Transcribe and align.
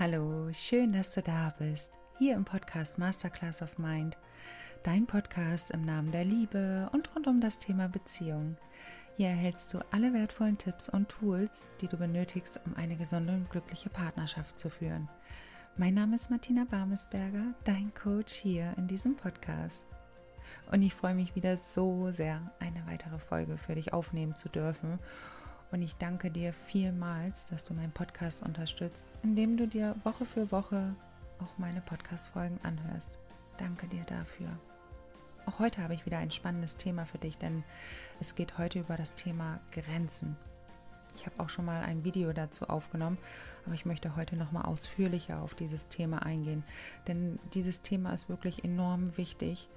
Hallo, 0.00 0.50
schön, 0.54 0.94
dass 0.94 1.12
du 1.12 1.20
da 1.20 1.52
bist. 1.58 1.92
Hier 2.16 2.34
im 2.34 2.46
Podcast 2.46 2.96
Masterclass 2.96 3.60
of 3.60 3.76
Mind. 3.76 4.16
Dein 4.82 5.06
Podcast 5.06 5.72
im 5.72 5.84
Namen 5.84 6.10
der 6.10 6.24
Liebe 6.24 6.88
und 6.94 7.14
rund 7.14 7.26
um 7.26 7.42
das 7.42 7.58
Thema 7.58 7.86
Beziehung. 7.86 8.56
Hier 9.18 9.28
erhältst 9.28 9.74
du 9.74 9.78
alle 9.90 10.14
wertvollen 10.14 10.56
Tipps 10.56 10.88
und 10.88 11.10
Tools, 11.10 11.68
die 11.82 11.86
du 11.86 11.98
benötigst, 11.98 12.62
um 12.64 12.74
eine 12.76 12.96
gesunde 12.96 13.34
und 13.34 13.50
glückliche 13.50 13.90
Partnerschaft 13.90 14.58
zu 14.58 14.70
führen. 14.70 15.10
Mein 15.76 15.92
Name 15.92 16.16
ist 16.16 16.30
Martina 16.30 16.64
Barmesberger, 16.64 17.52
dein 17.64 17.92
Coach 17.92 18.32
hier 18.32 18.72
in 18.78 18.88
diesem 18.88 19.16
Podcast. 19.16 19.86
Und 20.72 20.80
ich 20.80 20.94
freue 20.94 21.14
mich 21.14 21.34
wieder 21.36 21.58
so 21.58 22.10
sehr, 22.10 22.40
eine 22.58 22.86
weitere 22.86 23.18
Folge 23.18 23.58
für 23.58 23.74
dich 23.74 23.92
aufnehmen 23.92 24.34
zu 24.34 24.48
dürfen 24.48 24.98
und 25.70 25.82
ich 25.82 25.96
danke 25.96 26.30
dir 26.30 26.52
vielmals, 26.52 27.46
dass 27.46 27.64
du 27.64 27.74
meinen 27.74 27.92
Podcast 27.92 28.42
unterstützt, 28.42 29.08
indem 29.22 29.56
du 29.56 29.66
dir 29.66 29.94
Woche 30.04 30.26
für 30.26 30.50
Woche 30.50 30.94
auch 31.40 31.58
meine 31.58 31.80
Podcast-Folgen 31.80 32.58
anhörst. 32.62 33.14
Danke 33.58 33.86
dir 33.86 34.04
dafür. 34.04 34.48
Auch 35.46 35.58
heute 35.58 35.82
habe 35.82 35.94
ich 35.94 36.06
wieder 36.06 36.18
ein 36.18 36.30
spannendes 36.30 36.76
Thema 36.76 37.06
für 37.06 37.18
dich, 37.18 37.38
denn 37.38 37.64
es 38.20 38.34
geht 38.34 38.58
heute 38.58 38.80
über 38.80 38.96
das 38.96 39.14
Thema 39.14 39.60
Grenzen. 39.72 40.36
Ich 41.16 41.26
habe 41.26 41.40
auch 41.40 41.48
schon 41.48 41.64
mal 41.64 41.82
ein 41.82 42.04
Video 42.04 42.32
dazu 42.32 42.68
aufgenommen, 42.68 43.18
aber 43.64 43.74
ich 43.74 43.84
möchte 43.84 44.16
heute 44.16 44.36
noch 44.36 44.52
mal 44.52 44.62
ausführlicher 44.62 45.42
auf 45.42 45.54
dieses 45.54 45.88
Thema 45.88 46.24
eingehen, 46.24 46.64
denn 47.08 47.38
dieses 47.54 47.82
Thema 47.82 48.12
ist 48.12 48.28
wirklich 48.28 48.64
enorm 48.64 49.16
wichtig, 49.16 49.68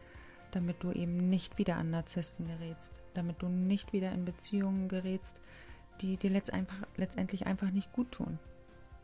damit 0.51 0.83
du 0.83 0.91
eben 0.91 1.29
nicht 1.29 1.57
wieder 1.57 1.77
an 1.77 1.89
Narzissten 1.89 2.47
gerätst, 2.47 3.01
damit 3.13 3.41
du 3.41 3.47
nicht 3.47 3.93
wieder 3.93 4.11
in 4.11 4.25
Beziehungen 4.25 4.87
gerätst, 4.87 5.39
die 6.01 6.17
dir 6.17 6.29
letztendlich 6.31 7.45
einfach 7.45 7.71
nicht 7.71 7.93
gut 7.93 8.11
tun 8.11 8.39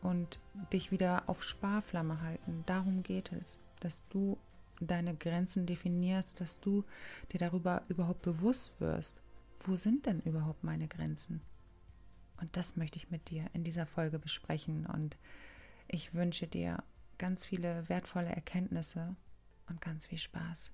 und 0.02 0.40
dich 0.72 0.90
wieder 0.90 1.24
auf 1.28 1.42
Sparflamme 1.42 2.20
halten. 2.22 2.62
Darum 2.66 3.02
geht 3.02 3.32
es, 3.32 3.58
dass 3.80 4.06
du 4.08 4.38
deine 4.80 5.14
Grenzen 5.14 5.66
definierst, 5.66 6.40
dass 6.40 6.60
du 6.60 6.84
dir 7.32 7.38
darüber 7.38 7.82
überhaupt 7.88 8.22
bewusst 8.22 8.72
wirst. 8.80 9.20
Wo 9.60 9.76
sind 9.76 10.06
denn 10.06 10.20
überhaupt 10.20 10.64
meine 10.64 10.88
Grenzen? 10.88 11.42
Und 12.40 12.56
das 12.56 12.76
möchte 12.76 12.96
ich 12.96 13.10
mit 13.10 13.28
dir 13.28 13.44
in 13.52 13.64
dieser 13.64 13.84
Folge 13.84 14.18
besprechen 14.18 14.86
und 14.86 15.18
ich 15.86 16.14
wünsche 16.14 16.46
dir 16.46 16.82
ganz 17.18 17.44
viele 17.44 17.86
wertvolle 17.90 18.30
Erkenntnisse 18.30 19.14
und 19.68 19.82
ganz 19.82 20.06
viel 20.06 20.16
Spaß. 20.18 20.70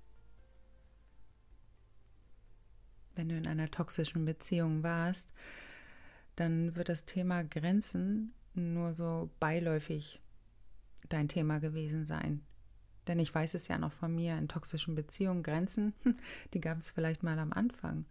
Wenn 3.17 3.28
du 3.28 3.36
in 3.36 3.48
einer 3.48 3.70
toxischen 3.70 4.25
Beziehung 4.25 4.84
warst, 4.84 5.33
dann 6.37 6.77
wird 6.77 6.89
das 6.89 7.05
Thema 7.05 7.42
Grenzen 7.42 8.33
nur 8.55 8.95
so 8.95 9.31
beiläufig 9.41 10.20
dein 11.09 11.29
Thema 11.29 11.59
gewesen 11.59 12.05
sein. 12.05 12.42
Denn 13.06 13.19
ich 13.19 13.34
weiß 13.34 13.55
es 13.55 13.69
ja 13.69 13.79
noch 13.79 13.92
von 13.92 14.15
mir 14.15 14.37
in 14.37 14.48
toxischen 14.48 14.95
Beziehungen, 14.95 15.42
Grenzen, 15.42 15.95
die 16.55 16.61
gab 16.61 16.79
es 16.79 16.91
vielleicht 16.91 17.23
mal 17.23 17.39
am 17.39 17.53
Anfang. 17.53 18.05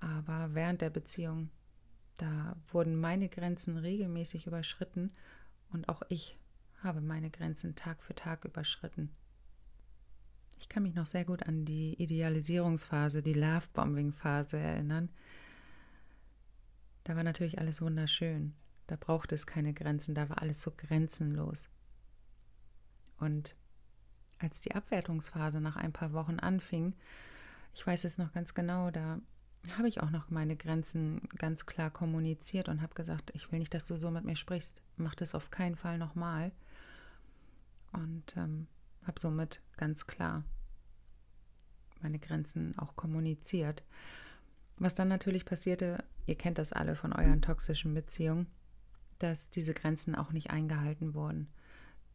Aber 0.00 0.54
während 0.54 0.80
der 0.80 0.90
Beziehung, 0.90 1.50
da 2.16 2.56
wurden 2.68 2.96
meine 2.96 3.28
Grenzen 3.28 3.76
regelmäßig 3.76 4.46
überschritten 4.46 5.12
und 5.70 5.88
auch 5.88 6.02
ich 6.08 6.38
habe 6.82 7.00
meine 7.00 7.30
Grenzen 7.30 7.74
Tag 7.74 8.02
für 8.02 8.14
Tag 8.14 8.44
überschritten. 8.44 9.10
Ich 10.58 10.68
kann 10.68 10.82
mich 10.82 10.94
noch 10.94 11.06
sehr 11.06 11.24
gut 11.24 11.44
an 11.44 11.64
die 11.64 11.94
Idealisierungsphase, 12.00 13.22
die 13.22 13.34
Love-Bombing-Phase 13.34 14.56
erinnern, 14.56 15.08
da 17.04 17.16
war 17.16 17.24
natürlich 17.24 17.58
alles 17.58 17.82
wunderschön. 17.82 18.54
Da 18.86 18.96
brauchte 18.96 19.34
es 19.34 19.46
keine 19.46 19.72
Grenzen, 19.72 20.14
da 20.14 20.28
war 20.28 20.42
alles 20.42 20.60
so 20.60 20.72
grenzenlos. 20.76 21.68
Und 23.18 23.54
als 24.38 24.60
die 24.60 24.74
Abwertungsphase 24.74 25.60
nach 25.60 25.76
ein 25.76 25.92
paar 25.92 26.12
Wochen 26.12 26.38
anfing, 26.38 26.94
ich 27.74 27.86
weiß 27.86 28.04
es 28.04 28.18
noch 28.18 28.32
ganz 28.32 28.54
genau, 28.54 28.90
da 28.90 29.20
habe 29.76 29.88
ich 29.88 30.02
auch 30.02 30.10
noch 30.10 30.28
meine 30.30 30.56
Grenzen 30.56 31.20
ganz 31.38 31.66
klar 31.66 31.90
kommuniziert 31.90 32.68
und 32.68 32.82
habe 32.82 32.94
gesagt, 32.94 33.30
ich 33.34 33.50
will 33.52 33.60
nicht, 33.60 33.72
dass 33.72 33.84
du 33.84 33.96
so 33.96 34.10
mit 34.10 34.24
mir 34.24 34.36
sprichst. 34.36 34.82
Mach 34.96 35.14
das 35.14 35.34
auf 35.34 35.50
keinen 35.50 35.76
Fall 35.76 35.98
nochmal. 35.98 36.50
Und 37.92 38.36
ähm, 38.36 38.66
habe 39.06 39.20
somit 39.20 39.60
ganz 39.76 40.06
klar 40.06 40.44
meine 42.00 42.18
Grenzen 42.18 42.76
auch 42.78 42.96
kommuniziert. 42.96 43.84
Was 44.76 44.94
dann 44.94 45.08
natürlich 45.08 45.44
passierte, 45.44 46.04
ihr 46.26 46.34
kennt 46.34 46.58
das 46.58 46.72
alle 46.72 46.96
von 46.96 47.12
euren 47.12 47.42
toxischen 47.42 47.94
Beziehungen, 47.94 48.46
dass 49.18 49.50
diese 49.50 49.74
Grenzen 49.74 50.14
auch 50.14 50.32
nicht 50.32 50.50
eingehalten 50.50 51.14
wurden. 51.14 51.48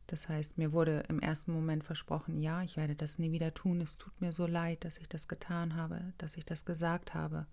Das 0.07 0.29
heißt, 0.29 0.57
mir 0.57 0.71
wurde 0.71 1.03
im 1.09 1.19
ersten 1.19 1.51
Moment 1.51 1.83
versprochen, 1.83 2.41
ja, 2.41 2.63
ich 2.63 2.77
werde 2.77 2.95
das 2.95 3.19
nie 3.19 3.31
wieder 3.31 3.53
tun. 3.53 3.81
Es 3.81 3.97
tut 3.97 4.19
mir 4.21 4.31
so 4.31 4.47
leid, 4.47 4.85
dass 4.85 4.97
ich 4.97 5.09
das 5.09 5.27
getan 5.27 5.75
habe, 5.75 6.13
dass 6.17 6.37
ich 6.37 6.45
das 6.45 6.65
gesagt 6.65 7.13
habe. 7.13 7.45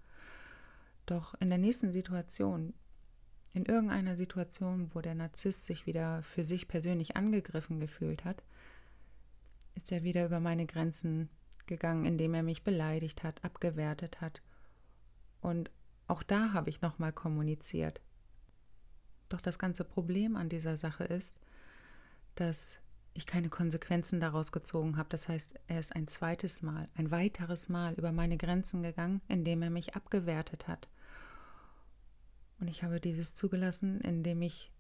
Doch 1.07 1.35
in 1.41 1.51
der 1.51 1.59
nächsten 1.59 1.93
Situation, 1.93 2.73
in 3.53 3.67
irgendeiner 3.67 4.17
Situation, 4.17 4.91
wo 4.95 5.01
der 5.01 5.15
Narzisst 5.15 5.65
sich 5.65 5.87
wieder 5.87 6.23
für 6.23 6.45
sich 6.45 6.69
persönlich 6.69 7.17
angegriffen 7.17 7.81
gefühlt 7.81 8.25
hat, 8.25 8.43
ist 9.75 9.91
er 9.91 10.05
wieder 10.05 10.25
über 10.25 10.39
meine 10.39 10.67
Grenzen 10.67 11.29
gegangen, 11.67 12.05
indem 12.05 12.35
er 12.35 12.45
mich 12.45 12.63
beleidigt 12.63 13.25
hat, 13.25 13.45
abgewertet 13.45 14.21
hat 14.21 14.43
und 15.45 15.71
auch 16.07 16.23
da 16.23 16.55
habe 16.55 16.71
ich 16.71 16.81
nochmal 16.81 17.13
kommuniziert. 17.13 18.01
Doch 19.29 19.43
das 19.43 19.59
ganze 19.59 19.85
Problem 19.85 20.37
an 20.37 20.49
dieser 20.49 20.79
Sache 20.79 21.05
ist, 21.05 21.37
dass 22.35 22.79
ich 23.13 23.27
keine 23.27 23.51
Konsequenzen 23.51 24.21
daraus 24.21 24.53
gezogen 24.53 24.97
habe. 24.97 25.11
Das 25.11 25.29
heißt, 25.29 25.55
er 25.67 25.79
ist 25.79 25.95
ein 25.95 26.09
zweites 26.09 26.63
Mal, 26.63 26.89
ein 26.95 27.11
weiteres 27.11 27.69
Mal 27.69 27.93
über 27.95 28.11
meine 28.11 28.39
Grenzen 28.39 28.83
gegangen, 28.83 29.21
indem 29.29 29.61
er 29.63 29.71
mich 29.71 29.95
abgewertet 29.95 30.67
hat. 30.67 30.89
Und 32.59 32.69
ich 32.69 32.83
habe 32.83 32.99
dieses 32.99 33.35
zugelassen, 33.35 34.01
indem 34.01 34.41
ich 34.41 34.73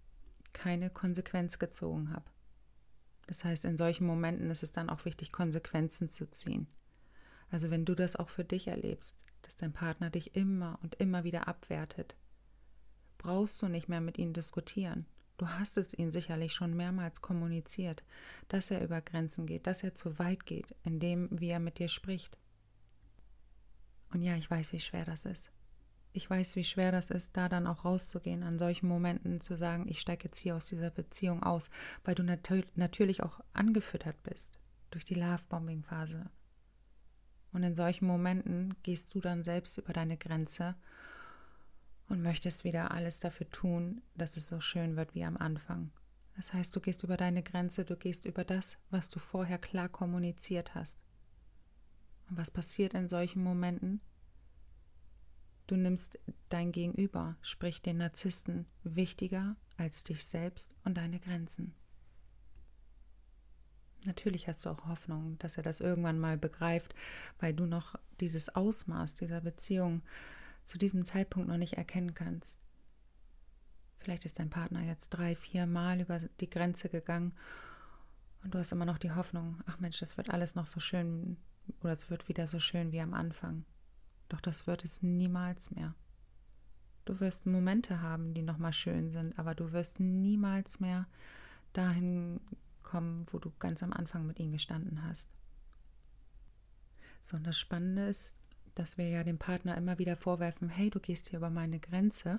keine 0.55 0.89
Konsequenz 0.89 1.59
gezogen 1.59 2.11
habe. 2.11 2.25
Das 3.27 3.45
heißt, 3.45 3.67
in 3.67 3.77
solchen 3.77 4.07
Momenten 4.07 4.51
ist 4.51 4.63
es 4.63 4.73
dann 4.73 4.89
auch 4.89 5.05
wichtig, 5.05 5.31
Konsequenzen 5.31 6.09
zu 6.09 6.31
ziehen. 6.31 6.69
Also 7.51 7.71
wenn 7.71 7.85
du 7.85 7.95
das 7.95 8.17
auch 8.17 8.31
für 8.31 8.45
dich 8.45 8.69
erlebst, 8.69 9.25
dass 9.47 9.57
dein 9.57 9.73
Partner 9.73 10.11
dich 10.11 10.35
immer 10.35 10.79
und 10.83 10.95
immer 10.97 11.25
wieder 11.25 11.49
abwertet, 11.49 12.17
brauchst 13.19 13.63
du 13.63 13.69
nicht 13.69 13.89
mehr 13.89 14.01
mit 14.01 14.19
ihm 14.19 14.33
diskutieren. 14.33 15.07
Du 15.37 15.49
hast 15.49 15.79
es 15.79 15.95
ihm 15.95 16.11
sicherlich 16.11 16.53
schon 16.53 16.77
mehrmals 16.77 17.21
kommuniziert, 17.21 18.05
dass 18.49 18.71
er 18.71 18.83
über 18.83 19.01
Grenzen 19.01 19.47
geht, 19.47 19.67
dass 19.67 19.83
er 19.83 19.95
zu 19.95 20.19
weit 20.19 20.47
geht, 20.47 20.77
in 20.85 21.01
dem, 21.01 21.29
wie 21.33 21.49
er 21.49 21.59
mit 21.59 21.79
dir 21.79 21.89
spricht. 21.89 22.39
Und 24.13 24.23
ja, 24.23 24.37
ich 24.37 24.49
weiß, 24.49 24.73
wie 24.73 24.81
schwer 24.81 25.05
das 25.05 25.25
ist. 25.25 25.51
Ich 26.13 26.31
weiß, 26.31 26.55
wie 26.55 26.63
schwer 26.63 26.93
das 26.93 27.11
ist, 27.11 27.37
da 27.37 27.49
dann 27.49 27.67
auch 27.67 27.85
rauszugehen, 27.85 28.45
an 28.45 28.61
solchen 28.61 28.87
Momenten 28.87 29.41
zu 29.41 29.57
sagen, 29.57 29.89
ich 29.89 30.01
steige 30.01 30.27
jetzt 30.27 30.39
hier 30.39 30.55
aus 30.55 30.67
dieser 30.67 30.91
Beziehung 30.91 31.43
aus, 31.43 31.71
weil 32.05 32.15
du 32.15 32.23
nat 32.23 32.49
natürlich 32.77 33.25
auch 33.25 33.41
angefüttert 33.53 34.23
bist 34.23 34.61
durch 34.91 35.05
die 35.05 35.17
Love-Bombing-Phase, 35.17 36.31
und 37.55 37.63
in 37.63 37.75
solchen 37.75 38.07
Momenten 38.07 38.75
gehst 38.83 39.15
du 39.15 39.21
dann 39.21 39.45
selbst 39.45 39.79
über 39.79 39.93
deine 39.93 40.17
Grenze 40.19 40.75
und 42.09 42.21
möchtest 42.21 42.65
wieder 42.65 42.91
alles 42.91 43.21
dafür 43.21 43.49
tun, 43.49 44.03
dass 44.17 44.37
es 44.37 44.49
so 44.49 44.61
schön 44.61 44.97
wird 44.97 45.15
wie 45.15 45.25
am 45.25 45.37
Anfang. 45.37 45.93
Das 46.37 46.53
heißt, 46.53 46.75
du 46.75 46.81
gehst 46.81 47.05
über 47.05 47.17
deine 47.17 47.45
Grenze, 47.45 47.85
du 47.85 47.97
gehst 47.97 48.27
über 48.27 48.45
das, 48.45 48.77
was 48.91 49.09
du 49.09 49.21
vorher 49.21 49.59
klar 49.59 49.89
kommuniziert 49.89 50.75
hast. 50.75 50.99
Und 52.29 52.37
was 52.37 52.51
passiert 52.51 52.93
in 52.93 53.09
solchen 53.09 53.43
Momenten? 53.43 54.01
Du 55.69 55.77
nimmst 55.77 56.19
dein 56.49 56.73
Gegenüber, 56.73 57.37
sprich 57.41 57.83
den 57.83 57.99
Narzissten, 57.99 58.67
wichtiger 58.83 59.57
als 59.77 60.03
dich 60.03 60.25
selbst 60.25 60.77
und 60.85 60.99
deine 60.99 61.21
Grenzen. 61.21 61.75
Natürlich 64.05 64.49
hast 64.49 64.65
du 64.65 64.71
auch 64.71 64.87
Hoffnung, 64.87 65.39
dass 65.39 65.57
er 65.57 65.63
das 65.63 65.81
irgendwann 65.81 66.19
mal 66.19 66.37
begreift, 66.37 66.95
weil 67.39 67.55
du 67.55 67.67
noch 67.67 67.97
dieses 68.21 68.55
Ausmaß 68.55 69.15
dieser 69.15 69.41
Beziehung 69.41 70.03
zu 70.65 70.79
diesem 70.79 71.05
Zeitpunkt 71.05 71.49
noch 71.49 71.57
nicht 71.57 71.75
erkennen 71.75 72.15
kannst. 72.15 72.61
Vielleicht 73.99 74.25
ist 74.25 74.39
dein 74.39 74.51
Partner 74.51 74.83
jetzt 74.83 75.11
drei, 75.11 75.35
vier 75.35 75.67
Mal 75.67 76.01
über 76.01 76.21
die 76.41 76.51
Grenze 76.51 76.89
gegangen 76.89 77.33
und 78.43 78.55
du 78.55 78.59
hast 78.59 78.73
immer 78.73 78.85
noch 78.85 78.99
die 78.99 79.13
Hoffnung, 79.13 79.63
ach 79.67 79.81
Mensch, 79.81 79.99
das 79.99 80.19
wird 80.19 80.29
alles 80.29 80.55
noch 80.55 80.67
so 80.67 80.79
schön 80.79 81.39
oder 81.81 81.95
es 81.95 82.11
wird 82.11 82.29
wieder 82.29 82.47
so 82.47 82.61
schön 82.61 82.93
wie 82.93 83.01
am 83.01 83.15
Anfang. 83.15 83.65
Doch 84.29 84.41
das 84.41 84.67
wird 84.67 84.85
es 84.85 85.03
niemals 85.03 85.71
mehr. 85.71 85.95
Du 87.07 87.21
wirst 87.21 87.47
Momente 87.47 88.03
haben, 88.03 88.35
die 88.35 88.43
nochmal 88.43 88.73
schön 88.73 89.11
sind, 89.11 89.39
aber 89.39 89.55
du 89.55 89.73
wirst 89.73 90.01
niemals 90.01 90.81
mehr 90.81 91.07
dahin 91.73 92.41
kommen, 92.95 93.27
wo 93.33 93.41
du 93.41 93.51
ganz 93.59 93.83
am 93.83 93.93
Anfang 93.93 94.25
mit 94.25 94.39
ihnen 94.39 94.53
gestanden 94.53 95.03
hast. 95.03 95.33
So, 97.25 97.37
und 97.37 97.45
das 97.45 97.59
Spannende 97.59 98.07
ist, 98.07 98.37
dass 98.77 98.99
wir 98.99 99.09
ja 99.09 99.25
dem 99.25 99.37
Partner 99.37 99.77
immer 99.77 99.99
wieder 99.99 100.17
vorwerfen, 100.17 100.69
hey, 100.69 100.91
du 100.91 101.01
gehst 101.01 101.29
hier 101.29 101.41
über 101.41 101.51
meine 101.51 101.81
Grenze 101.81 102.39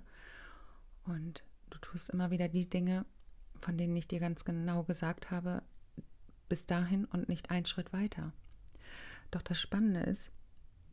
und 1.04 1.44
du 1.72 1.78
tust 1.80 2.10
immer 2.10 2.31
wieder 2.31 2.48
die 2.48 2.69
Dinge, 2.69 3.06
von 3.57 3.78
denen 3.78 3.98
ich 3.98 4.07
dir 4.07 4.22
ganz 4.22 4.46
genau 4.46 4.84
gesagt 4.84 5.30
habe, 5.30 5.62
bis 6.48 6.66
dahin 6.66 7.04
und 7.04 7.28
nicht 7.28 7.51
einen 7.51 7.66
Schritt 7.66 7.92
weiter. 7.92 8.31
Doch 9.31 9.42
das 9.42 9.60
Spannende 9.60 10.04
ist, 10.04 10.31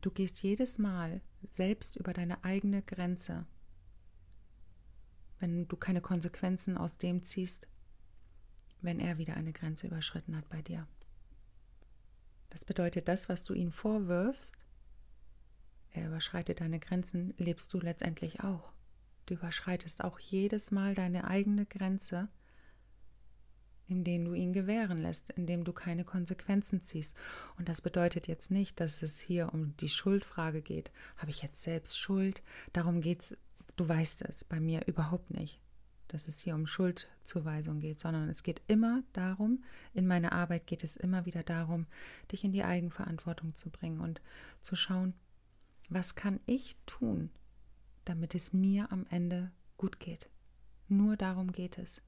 du 0.00 0.10
gehst 0.10 0.42
jedes 0.42 0.78
Mal 0.78 1.20
selbst 1.44 1.94
über 1.94 2.12
deine 2.12 2.42
eigene 2.42 2.82
Grenze, 2.82 3.46
wenn 5.38 5.68
du 5.68 5.76
keine 5.76 6.00
Konsequenzen 6.00 6.76
aus 6.76 6.98
dem 6.98 7.22
ziehst, 7.22 7.68
wenn 8.82 9.00
er 9.00 9.18
wieder 9.18 9.34
eine 9.34 9.52
Grenze 9.52 9.86
überschritten 9.86 10.36
hat 10.36 10.48
bei 10.48 10.62
dir. 10.62 10.86
Das 12.50 12.64
bedeutet, 12.64 13.08
das, 13.08 13.28
was 13.28 13.44
du 13.44 13.54
ihm 13.54 13.72
vorwirfst, 13.72 14.56
er 15.90 16.06
überschreitet 16.06 16.60
deine 16.60 16.80
Grenzen, 16.80 17.34
lebst 17.36 17.72
du 17.72 17.78
letztendlich 17.78 18.40
auch. 18.40 18.72
Du 19.26 19.34
überschreitest 19.34 20.02
auch 20.02 20.18
jedes 20.18 20.70
Mal 20.70 20.94
deine 20.94 21.24
eigene 21.24 21.66
Grenze, 21.66 22.28
indem 23.88 24.24
du 24.24 24.34
ihn 24.34 24.52
gewähren 24.52 24.98
lässt, 24.98 25.30
indem 25.30 25.64
du 25.64 25.72
keine 25.72 26.04
Konsequenzen 26.04 26.80
ziehst. 26.80 27.14
Und 27.58 27.68
das 27.68 27.80
bedeutet 27.80 28.26
jetzt 28.26 28.50
nicht, 28.50 28.80
dass 28.80 29.02
es 29.02 29.18
hier 29.18 29.52
um 29.52 29.76
die 29.78 29.88
Schuldfrage 29.88 30.62
geht. 30.62 30.90
Habe 31.16 31.30
ich 31.30 31.42
jetzt 31.42 31.62
selbst 31.62 31.98
Schuld? 31.98 32.42
Darum 32.72 33.00
geht 33.00 33.20
es, 33.20 33.36
du 33.76 33.88
weißt 33.88 34.22
es, 34.22 34.44
bei 34.44 34.60
mir 34.60 34.86
überhaupt 34.86 35.30
nicht, 35.30 35.60
dass 36.12 36.28
es 36.28 36.40
hier 36.40 36.54
um 36.54 36.66
Schuldzuweisung 36.66 37.80
geht, 37.80 37.98
sondern 37.98 38.28
es 38.28 38.42
geht 38.42 38.60
immer 38.66 39.02
darum, 39.12 39.64
in 39.94 40.06
meiner 40.06 40.32
Arbeit 40.32 40.66
geht 40.66 40.84
es 40.84 40.96
immer 40.96 41.24
wieder 41.24 41.42
darum, 41.42 41.86
dich 42.30 42.44
in 42.44 42.52
die 42.52 42.64
Eigenverantwortung 42.64 43.54
zu 43.54 43.70
bringen 43.70 44.00
und 44.00 44.20
zu 44.60 44.76
schauen, 44.76 45.14
was 45.88 46.14
kann 46.14 46.40
ich 46.46 46.76
tun, 46.86 47.30
damit 48.04 48.34
es 48.34 48.52
mir 48.52 48.92
am 48.92 49.06
Ende 49.08 49.50
gut 49.78 50.00
geht. 50.00 50.28
Nur 50.88 51.16
darum 51.16 51.52
geht 51.52 51.78
es. 51.78 52.02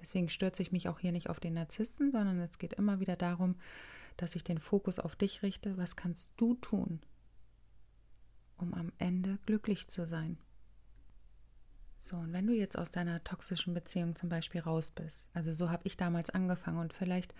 Deswegen 0.00 0.28
stürze 0.28 0.62
ich 0.62 0.72
mich 0.72 0.88
auch 0.88 0.98
hier 0.98 1.12
nicht 1.12 1.28
auf 1.28 1.40
den 1.40 1.54
Narzissten, 1.54 2.10
sondern 2.10 2.40
es 2.40 2.58
geht 2.58 2.72
immer 2.72 3.00
wieder 3.00 3.16
darum, 3.16 3.56
dass 4.16 4.34
ich 4.34 4.42
den 4.42 4.58
Fokus 4.58 4.98
auf 4.98 5.14
dich 5.14 5.42
richte. 5.42 5.76
Was 5.76 5.94
kannst 5.94 6.30
du 6.36 6.54
tun, 6.54 7.00
um 8.56 8.74
am 8.74 8.92
Ende 8.98 9.38
glücklich 9.46 9.88
zu 9.88 10.06
sein? 10.06 10.38
So, 12.00 12.16
und 12.16 12.32
wenn 12.32 12.46
du 12.46 12.54
jetzt 12.54 12.78
aus 12.78 12.90
deiner 12.90 13.22
toxischen 13.24 13.74
Beziehung 13.74 14.16
zum 14.16 14.30
Beispiel 14.30 14.62
raus 14.62 14.90
bist, 14.90 15.28
also 15.34 15.52
so 15.52 15.70
habe 15.70 15.82
ich 15.86 15.96
damals 15.96 16.30
angefangen 16.30 16.78
und 16.78 16.94
vielleicht 16.94 17.34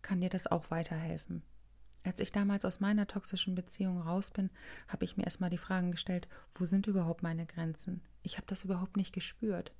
kann 0.00 0.20
dir 0.20 0.30
das 0.30 0.46
auch 0.46 0.70
weiterhelfen. 0.70 1.42
Als 2.04 2.20
ich 2.20 2.30
damals 2.30 2.64
aus 2.64 2.80
meiner 2.80 3.06
toxischen 3.06 3.54
Beziehung 3.54 4.00
raus 4.00 4.30
bin, 4.30 4.50
habe 4.88 5.04
ich 5.04 5.16
mir 5.16 5.24
erstmal 5.24 5.50
die 5.50 5.58
Fragen 5.58 5.90
gestellt, 5.90 6.28
wo 6.52 6.66
sind 6.66 6.86
überhaupt 6.86 7.22
meine 7.22 7.46
Grenzen? 7.46 8.02
Ich 8.22 8.36
habe 8.36 8.46
das 8.46 8.64
überhaupt 8.64 8.96
nicht 8.96 9.12
gespürt. 9.12 9.72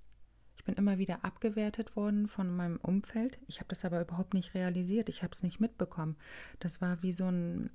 Ich 0.57 0.65
bin 0.65 0.75
immer 0.75 0.99
wieder 0.99 1.25
abgewertet 1.25 1.95
worden 1.95 2.27
von 2.27 2.51
meinem 2.51 2.79
Umfeld. 2.79 3.39
Ich 3.47 3.59
habe 3.59 3.69
das 3.69 3.85
aber 3.85 4.01
überhaupt 4.01 4.33
nicht 4.33 4.55
realisiert. 4.55 5.11
Ich 5.11 5.23
habe 5.23 5.33
es 5.33 5.43
nicht 5.43 5.61
mitbekommen. 5.61 6.17
Das 6.59 6.81
war 6.81 7.03
wie 7.03 7.13
so 7.13 7.29
ein 7.29 7.71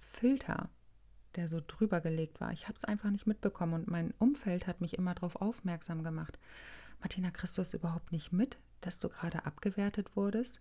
Filter, 0.00 0.68
der 1.36 1.48
so 1.48 1.60
drüber 1.66 2.00
gelegt 2.00 2.40
war. 2.40 2.52
Ich 2.52 2.68
habe 2.68 2.76
es 2.76 2.84
einfach 2.84 3.10
nicht 3.10 3.26
mitbekommen 3.26 3.74
und 3.74 3.88
mein 3.88 4.12
Umfeld 4.18 4.66
hat 4.66 4.80
mich 4.80 4.94
immer 4.94 5.14
darauf 5.14 5.36
aufmerksam 5.36 6.02
gemacht. 6.02 6.38
Martina, 7.00 7.30
kriegst 7.30 7.58
du 7.58 7.62
es 7.62 7.74
überhaupt 7.74 8.12
nicht 8.12 8.32
mit, 8.32 8.58
dass 8.80 8.98
du 8.98 9.08
gerade 9.08 9.44
abgewertet 9.44 10.14
wurdest? 10.16 10.60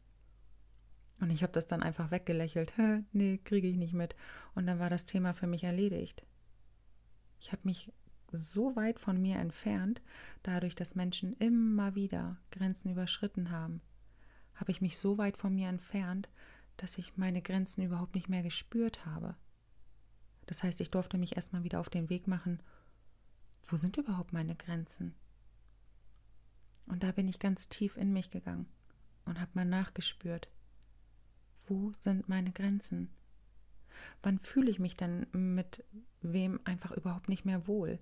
Und 1.20 1.30
ich 1.30 1.44
habe 1.44 1.54
das 1.54 1.68
dann 1.68 1.84
einfach 1.84 2.10
weggelächelt. 2.10 2.74
nee, 3.12 3.40
kriege 3.44 3.68
ich 3.68 3.78
nicht 3.78 3.94
mit. 3.94 4.16
Und 4.56 4.66
dann 4.66 4.80
war 4.80 4.90
das 4.90 5.06
Thema 5.06 5.34
für 5.34 5.48
mich 5.48 5.64
erledigt. 5.64 6.26
Ich 7.40 7.52
habe 7.52 7.62
mich 7.64 7.92
so 8.32 8.76
weit 8.76 9.00
von 9.00 9.22
mir 9.22 9.38
entfernt, 9.38 10.02
dadurch, 10.42 10.76
dass 10.76 10.96
Menschen 10.96 11.34
immer 11.34 11.96
wieder 11.96 12.38
Grenzen 12.52 12.92
überschritten 12.92 13.52
haben, 13.52 13.82
habe 14.56 14.72
ich 14.72 14.82
mich 14.82 14.98
so 14.98 15.18
weit 15.18 15.38
von 15.38 15.54
mir 15.54 15.68
entfernt, 15.70 16.30
dass 16.78 16.98
ich 16.98 17.18
meine 17.18 17.42
Grenzen 17.42 17.84
überhaupt 17.84 18.16
nicht 18.16 18.30
mehr 18.30 18.44
gespürt 18.44 19.06
habe. 19.06 19.36
Das 20.46 20.64
heißt, 20.64 20.82
ich 20.82 20.92
durfte 20.92 21.18
mich 21.18 21.36
erstmal 21.36 21.64
wieder 21.64 21.80
auf 21.80 21.90
den 21.90 22.10
Weg 22.10 22.28
machen, 22.28 22.62
wo 23.64 23.78
sind 23.78 23.98
überhaupt 23.98 24.34
meine 24.34 24.56
Grenzen? 24.56 25.14
Und 26.88 27.04
da 27.04 27.12
bin 27.12 27.28
ich 27.28 27.40
ganz 27.40 27.70
tief 27.70 27.96
in 27.96 28.12
mich 28.12 28.32
gegangen 28.32 28.68
und 29.26 29.40
habe 29.40 29.52
mal 29.54 29.66
nachgespürt, 29.66 30.50
wo 31.68 31.94
sind 32.00 32.28
meine 32.28 32.52
Grenzen? 32.52 33.10
Wann 34.24 34.40
fühle 34.40 34.70
ich 34.70 34.80
mich 34.80 34.98
denn 34.98 35.28
mit 35.32 35.84
wem 36.22 36.60
einfach 36.64 36.92
überhaupt 36.92 37.30
nicht 37.30 37.46
mehr 37.46 37.68
wohl? 37.68 38.00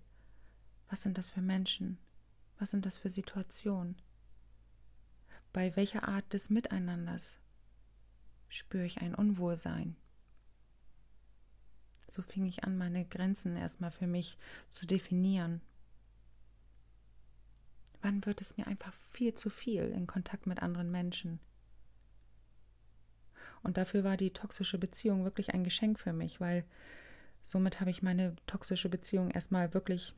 Was 0.89 1.03
sind 1.03 1.17
das 1.17 1.29
für 1.29 1.41
Menschen? 1.41 1.97
Was 2.57 2.71
sind 2.71 2.85
das 2.85 2.97
für 2.97 3.09
Situationen? 3.09 3.95
Bei 5.53 5.75
welcher 5.75 6.07
Art 6.07 6.33
des 6.33 6.49
Miteinanders 6.49 7.39
spüre 8.47 8.85
ich 8.85 9.01
ein 9.01 9.15
Unwohlsein? 9.15 9.95
So 12.09 12.21
fing 12.21 12.45
ich 12.45 12.63
an, 12.63 12.77
meine 12.77 13.05
Grenzen 13.05 13.55
erstmal 13.55 13.91
für 13.91 14.07
mich 14.07 14.37
zu 14.69 14.87
definieren. 14.87 15.61
Wann 18.01 18.25
wird 18.25 18.41
es 18.41 18.57
mir 18.57 18.67
einfach 18.67 18.93
viel 19.11 19.33
zu 19.35 19.49
viel 19.49 19.83
in 19.83 20.07
Kontakt 20.07 20.47
mit 20.47 20.61
anderen 20.61 20.89
Menschen? 20.89 21.39
Und 23.61 23.77
dafür 23.77 24.03
war 24.03 24.17
die 24.17 24.31
toxische 24.31 24.77
Beziehung 24.77 25.23
wirklich 25.23 25.53
ein 25.53 25.63
Geschenk 25.63 25.99
für 25.99 26.13
mich, 26.13 26.39
weil 26.39 26.63
somit 27.43 27.79
habe 27.79 27.89
ich 27.89 28.01
meine 28.01 28.35
toxische 28.47 28.89
Beziehung 28.89 29.31
erstmal 29.31 29.73
wirklich 29.73 30.15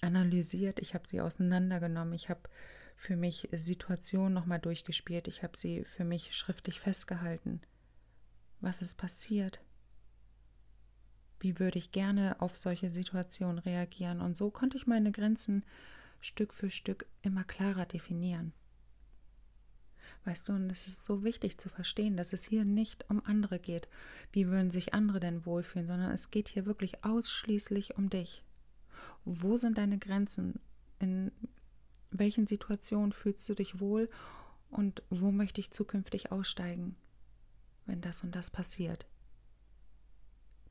analysiert, 0.00 0.78
ich 0.80 0.94
habe 0.94 1.06
sie 1.06 1.20
auseinandergenommen, 1.20 2.14
ich 2.14 2.30
habe 2.30 2.40
für 2.96 3.16
mich 3.16 3.48
Situationen 3.52 4.32
nochmal 4.32 4.58
durchgespielt, 4.58 5.28
ich 5.28 5.42
habe 5.42 5.56
sie 5.56 5.84
für 5.84 6.04
mich 6.04 6.34
schriftlich 6.34 6.80
festgehalten. 6.80 7.60
Was 8.60 8.82
ist 8.82 8.96
passiert? 8.96 9.60
Wie 11.40 11.58
würde 11.58 11.78
ich 11.78 11.90
gerne 11.90 12.40
auf 12.40 12.58
solche 12.58 12.90
Situationen 12.90 13.58
reagieren? 13.58 14.20
Und 14.20 14.36
so 14.36 14.50
konnte 14.50 14.76
ich 14.76 14.86
meine 14.86 15.10
Grenzen 15.10 15.64
Stück 16.20 16.52
für 16.52 16.70
Stück 16.70 17.06
immer 17.22 17.44
klarer 17.44 17.86
definieren. 17.86 18.52
Weißt 20.24 20.48
du, 20.48 20.52
und 20.52 20.70
es 20.70 20.86
ist 20.86 21.02
so 21.02 21.24
wichtig 21.24 21.58
zu 21.58 21.70
verstehen, 21.70 22.16
dass 22.16 22.34
es 22.34 22.44
hier 22.44 22.64
nicht 22.64 23.08
um 23.08 23.24
andere 23.24 23.58
geht. 23.58 23.88
Wie 24.32 24.48
würden 24.48 24.70
sich 24.70 24.92
andere 24.92 25.18
denn 25.18 25.46
wohlfühlen, 25.46 25.88
sondern 25.88 26.10
es 26.12 26.30
geht 26.30 26.48
hier 26.48 26.66
wirklich 26.66 27.04
ausschließlich 27.04 27.96
um 27.96 28.10
dich. 28.10 28.42
Wo 29.24 29.56
sind 29.56 29.78
deine 29.78 29.98
Grenzen? 29.98 30.60
In 30.98 31.32
welchen 32.10 32.46
Situationen 32.46 33.12
fühlst 33.12 33.48
du 33.48 33.54
dich 33.54 33.80
wohl? 33.80 34.10
Und 34.70 35.02
wo 35.08 35.32
möchte 35.32 35.60
ich 35.60 35.70
zukünftig 35.70 36.30
aussteigen, 36.30 36.96
wenn 37.86 38.02
das 38.02 38.22
und 38.22 38.34
das 38.36 38.50
passiert? 38.50 39.06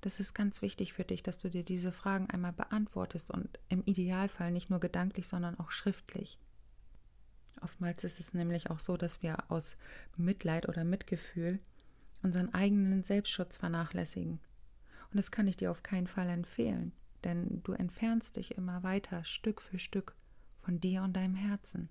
Das 0.01 0.19
ist 0.19 0.33
ganz 0.33 0.61
wichtig 0.61 0.93
für 0.93 1.03
dich, 1.03 1.23
dass 1.23 1.37
du 1.37 1.49
dir 1.49 1.63
diese 1.63 1.91
Fragen 1.91 2.29
einmal 2.29 2.53
beantwortest 2.53 3.31
und 3.31 3.59
im 3.67 3.83
Idealfall 3.83 4.51
nicht 4.51 4.69
nur 4.69 4.79
gedanklich, 4.79 5.27
sondern 5.27 5.59
auch 5.59 5.71
schriftlich. 5.71 6.39
Oftmals 7.61 8.05
ist 8.05 8.19
es 8.19 8.33
nämlich 8.33 8.69
auch 8.69 8.79
so, 8.79 8.95
dass 8.95 9.21
wir 9.21 9.51
aus 9.51 9.75
Mitleid 10.15 10.69
oder 10.69 10.85
Mitgefühl 10.85 11.59
unseren 12.21 12.53
eigenen 12.53 13.03
Selbstschutz 13.03 13.57
vernachlässigen. 13.57 14.39
Und 15.11 15.17
das 15.17 15.31
kann 15.31 15.47
ich 15.47 15.57
dir 15.57 15.71
auf 15.71 15.83
keinen 15.83 16.07
Fall 16.07 16.29
empfehlen, 16.29 16.93
denn 17.23 17.61
du 17.63 17.73
entfernst 17.73 18.37
dich 18.37 18.57
immer 18.57 18.83
weiter, 18.83 19.23
Stück 19.25 19.61
für 19.61 19.79
Stück, 19.79 20.15
von 20.61 20.79
dir 20.79 21.03
und 21.03 21.13
deinem 21.13 21.35
Herzen. 21.35 21.89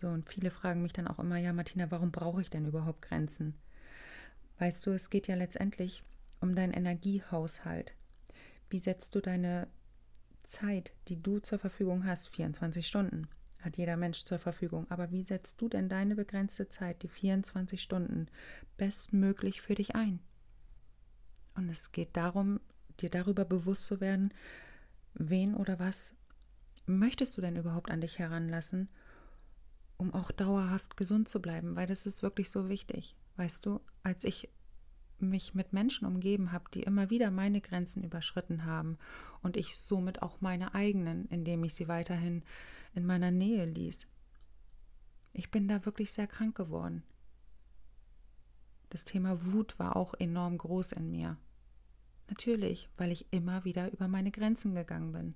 So, 0.00 0.08
und 0.08 0.28
viele 0.28 0.50
fragen 0.50 0.82
mich 0.82 0.92
dann 0.92 1.08
auch 1.08 1.18
immer, 1.18 1.36
ja, 1.36 1.52
Martina, 1.52 1.90
warum 1.90 2.10
brauche 2.10 2.40
ich 2.40 2.50
denn 2.50 2.66
überhaupt 2.66 3.02
Grenzen? 3.02 3.54
Weißt 4.58 4.84
du, 4.84 4.90
es 4.90 5.10
geht 5.10 5.28
ja 5.28 5.36
letztendlich 5.36 6.02
um 6.42 6.54
deinen 6.54 6.74
Energiehaushalt. 6.74 7.94
Wie 8.68 8.78
setzt 8.78 9.14
du 9.14 9.20
deine 9.20 9.68
Zeit, 10.44 10.92
die 11.08 11.22
du 11.22 11.38
zur 11.38 11.58
Verfügung 11.58 12.04
hast, 12.04 12.28
24 12.28 12.86
Stunden? 12.86 13.28
hat 13.62 13.76
jeder 13.76 13.96
Mensch 13.96 14.24
zur 14.24 14.38
Verfügung. 14.38 14.86
Aber 14.90 15.10
wie 15.10 15.22
setzt 15.22 15.60
du 15.60 15.68
denn 15.68 15.88
deine 15.88 16.14
begrenzte 16.14 16.68
Zeit, 16.68 17.02
die 17.02 17.08
24 17.08 17.80
Stunden, 17.80 18.26
bestmöglich 18.76 19.62
für 19.62 19.74
dich 19.74 19.94
ein? 19.94 20.20
Und 21.54 21.68
es 21.68 21.92
geht 21.92 22.16
darum, 22.16 22.60
dir 23.00 23.10
darüber 23.10 23.44
bewusst 23.44 23.86
zu 23.86 24.00
werden, 24.00 24.32
wen 25.14 25.54
oder 25.54 25.78
was 25.78 26.14
möchtest 26.86 27.36
du 27.36 27.40
denn 27.40 27.56
überhaupt 27.56 27.90
an 27.90 28.00
dich 28.00 28.18
heranlassen, 28.18 28.88
um 29.96 30.12
auch 30.12 30.32
dauerhaft 30.32 30.96
gesund 30.96 31.28
zu 31.28 31.40
bleiben, 31.40 31.76
weil 31.76 31.86
das 31.86 32.06
ist 32.06 32.22
wirklich 32.22 32.50
so 32.50 32.68
wichtig. 32.68 33.14
Weißt 33.36 33.64
du, 33.64 33.80
als 34.02 34.24
ich 34.24 34.48
mich 35.22 35.54
mit 35.54 35.72
Menschen 35.72 36.06
umgeben 36.06 36.52
habe, 36.52 36.64
die 36.74 36.82
immer 36.82 37.10
wieder 37.10 37.30
meine 37.30 37.60
Grenzen 37.60 38.04
überschritten 38.04 38.64
haben 38.64 38.98
und 39.42 39.56
ich 39.56 39.76
somit 39.76 40.22
auch 40.22 40.40
meine 40.40 40.74
eigenen, 40.74 41.26
indem 41.28 41.64
ich 41.64 41.74
sie 41.74 41.88
weiterhin 41.88 42.42
in 42.94 43.06
meiner 43.06 43.30
Nähe 43.30 43.64
ließ. 43.64 44.06
Ich 45.32 45.50
bin 45.50 45.68
da 45.68 45.84
wirklich 45.86 46.12
sehr 46.12 46.26
krank 46.26 46.56
geworden. 46.56 47.02
Das 48.90 49.04
Thema 49.04 49.42
Wut 49.46 49.78
war 49.78 49.96
auch 49.96 50.12
enorm 50.14 50.58
groß 50.58 50.92
in 50.92 51.10
mir. 51.10 51.38
Natürlich, 52.28 52.90
weil 52.96 53.10
ich 53.10 53.26
immer 53.32 53.64
wieder 53.64 53.90
über 53.92 54.08
meine 54.08 54.30
Grenzen 54.30 54.74
gegangen 54.74 55.12
bin. 55.12 55.34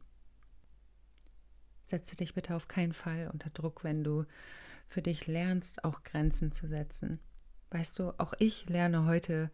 Setze 1.87 2.16
dich 2.16 2.35
bitte 2.35 2.55
auf 2.55 2.69
keinen 2.69 2.93
Fall 2.93 3.31
unter 3.33 3.50
Druck, 3.50 3.85
wenn 3.85 4.05
du 4.05 4.25
für 4.88 5.02
dich 5.02 5.26
lernst, 5.26 5.85
auch 5.85 6.02
Grenzen 6.02 6.52
zu 6.52 6.66
setzen. 6.69 7.19
Weißt 7.71 7.99
du, 7.99 8.13
auch 8.19 8.35
ich 8.39 8.69
lerne 8.69 9.07
heute 9.07 9.51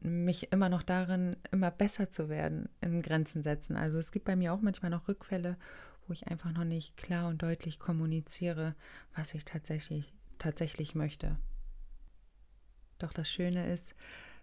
mich 0.00 0.52
immer 0.52 0.68
noch 0.68 0.82
darin, 0.82 1.36
immer 1.50 1.70
besser 1.70 2.10
zu 2.10 2.28
werden 2.28 2.68
in 2.80 3.02
Grenzen 3.02 3.42
setzen. 3.42 3.76
Also 3.76 3.98
es 3.98 4.12
gibt 4.12 4.24
bei 4.26 4.36
mir 4.36 4.52
auch 4.52 4.60
manchmal 4.60 4.90
noch 4.90 5.08
Rückfälle, 5.08 5.56
wo 6.06 6.12
ich 6.12 6.28
einfach 6.28 6.52
noch 6.52 6.64
nicht 6.64 6.96
klar 6.96 7.28
und 7.28 7.42
deutlich 7.42 7.78
kommuniziere, 7.78 8.74
was 9.14 9.34
ich 9.34 9.44
tatsächlich, 9.44 10.12
tatsächlich 10.38 10.94
möchte. 10.94 11.36
Doch 12.98 13.12
das 13.12 13.30
Schöne 13.30 13.72
ist, 13.72 13.94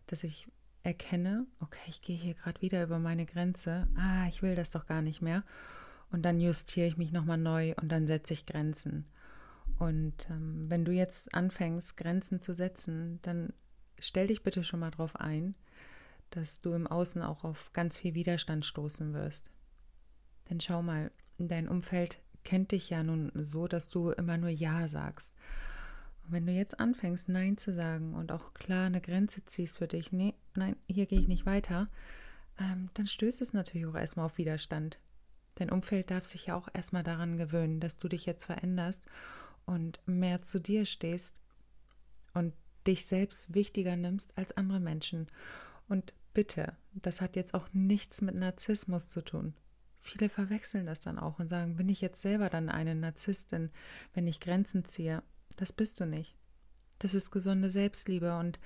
dass 0.07 0.23
ich 0.23 0.47
erkenne, 0.83 1.45
okay, 1.59 1.81
ich 1.87 2.01
gehe 2.01 2.17
hier 2.17 2.35
gerade 2.35 2.61
wieder 2.61 2.83
über 2.83 2.99
meine 2.99 3.25
Grenze. 3.25 3.87
Ah, 3.97 4.27
ich 4.27 4.41
will 4.41 4.55
das 4.55 4.69
doch 4.69 4.85
gar 4.85 5.01
nicht 5.01 5.21
mehr. 5.21 5.43
Und 6.11 6.23
dann 6.23 6.39
justiere 6.39 6.87
ich 6.87 6.97
mich 6.97 7.11
nochmal 7.11 7.39
neu 7.39 7.73
und 7.81 7.89
dann 7.89 8.07
setze 8.07 8.33
ich 8.33 8.45
Grenzen. 8.45 9.05
Und 9.79 10.29
ähm, 10.29 10.69
wenn 10.69 10.85
du 10.85 10.91
jetzt 10.91 11.33
anfängst, 11.33 11.97
Grenzen 11.97 12.39
zu 12.39 12.53
setzen, 12.53 13.19
dann 13.23 13.53
stell 13.99 14.27
dich 14.27 14.43
bitte 14.43 14.63
schon 14.63 14.79
mal 14.79 14.91
darauf 14.91 15.15
ein, 15.17 15.55
dass 16.29 16.61
du 16.61 16.73
im 16.73 16.87
Außen 16.87 17.21
auch 17.21 17.43
auf 17.43 17.71
ganz 17.73 17.97
viel 17.97 18.13
Widerstand 18.13 18.65
stoßen 18.65 19.13
wirst. 19.13 19.51
Denn 20.49 20.61
schau 20.61 20.81
mal, 20.81 21.11
dein 21.37 21.67
Umfeld 21.67 22.19
kennt 22.43 22.71
dich 22.71 22.89
ja 22.89 23.03
nun 23.03 23.31
so, 23.35 23.67
dass 23.67 23.89
du 23.89 24.11
immer 24.11 24.37
nur 24.37 24.49
Ja 24.49 24.87
sagst. 24.87 25.33
Und 26.23 26.31
wenn 26.31 26.45
du 26.45 26.53
jetzt 26.53 26.79
anfängst, 26.79 27.29
Nein 27.29 27.57
zu 27.57 27.73
sagen 27.73 28.13
und 28.13 28.31
auch 28.31 28.53
klar 28.53 28.85
eine 28.85 29.01
Grenze 29.01 29.43
ziehst 29.45 29.77
für 29.77 29.87
dich, 29.87 30.11
nee, 30.11 30.33
nein, 30.55 30.75
hier 30.87 31.05
gehe 31.05 31.19
ich 31.19 31.27
nicht 31.27 31.45
weiter, 31.45 31.89
ähm, 32.59 32.89
dann 32.93 33.07
stößt 33.07 33.41
es 33.41 33.53
natürlich 33.53 33.85
auch 33.87 33.95
erstmal 33.95 34.27
auf 34.27 34.37
Widerstand. 34.37 34.99
Dein 35.55 35.71
Umfeld 35.71 36.11
darf 36.11 36.25
sich 36.25 36.47
ja 36.47 36.55
auch 36.55 36.67
erstmal 36.73 37.03
daran 37.03 37.37
gewöhnen, 37.37 37.79
dass 37.79 37.97
du 37.97 38.07
dich 38.07 38.25
jetzt 38.25 38.45
veränderst 38.45 39.05
und 39.65 39.99
mehr 40.05 40.41
zu 40.41 40.59
dir 40.59 40.85
stehst 40.85 41.35
und 42.33 42.53
dich 42.87 43.05
selbst 43.05 43.53
wichtiger 43.53 43.95
nimmst 43.95 44.37
als 44.37 44.55
andere 44.57 44.79
Menschen. 44.79 45.27
Und 45.87 46.13
bitte, 46.33 46.73
das 46.93 47.21
hat 47.21 47.35
jetzt 47.35 47.53
auch 47.53 47.67
nichts 47.73 48.21
mit 48.21 48.35
Narzissmus 48.35 49.07
zu 49.07 49.23
tun. 49.23 49.53
Viele 50.01 50.29
verwechseln 50.29 50.85
das 50.85 50.99
dann 50.99 51.17
auch 51.17 51.39
und 51.39 51.49
sagen, 51.49 51.77
bin 51.77 51.89
ich 51.89 51.99
jetzt 51.99 52.21
selber 52.21 52.49
dann 52.49 52.69
eine 52.69 52.93
Narzisstin, 52.93 53.71
wenn 54.13 54.27
ich 54.27 54.39
Grenzen 54.39 54.85
ziehe? 54.85 55.23
Das 55.55 55.73
bist 55.73 55.99
du 55.99 56.05
nicht. 56.05 56.35
Das 56.99 57.13
ist 57.13 57.31
gesunde 57.31 57.69
Selbstliebe 57.69 58.37
und 58.37 58.59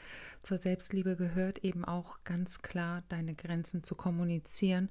zur 0.44 0.58
Selbstliebe 0.58 1.16
gehört 1.16 1.60
eben 1.60 1.86
auch 1.86 2.24
ganz 2.24 2.62
klar, 2.62 3.04
deine 3.10 3.36
Grenzen 3.36 3.84
zu 3.84 3.96
kommunizieren 3.96 4.90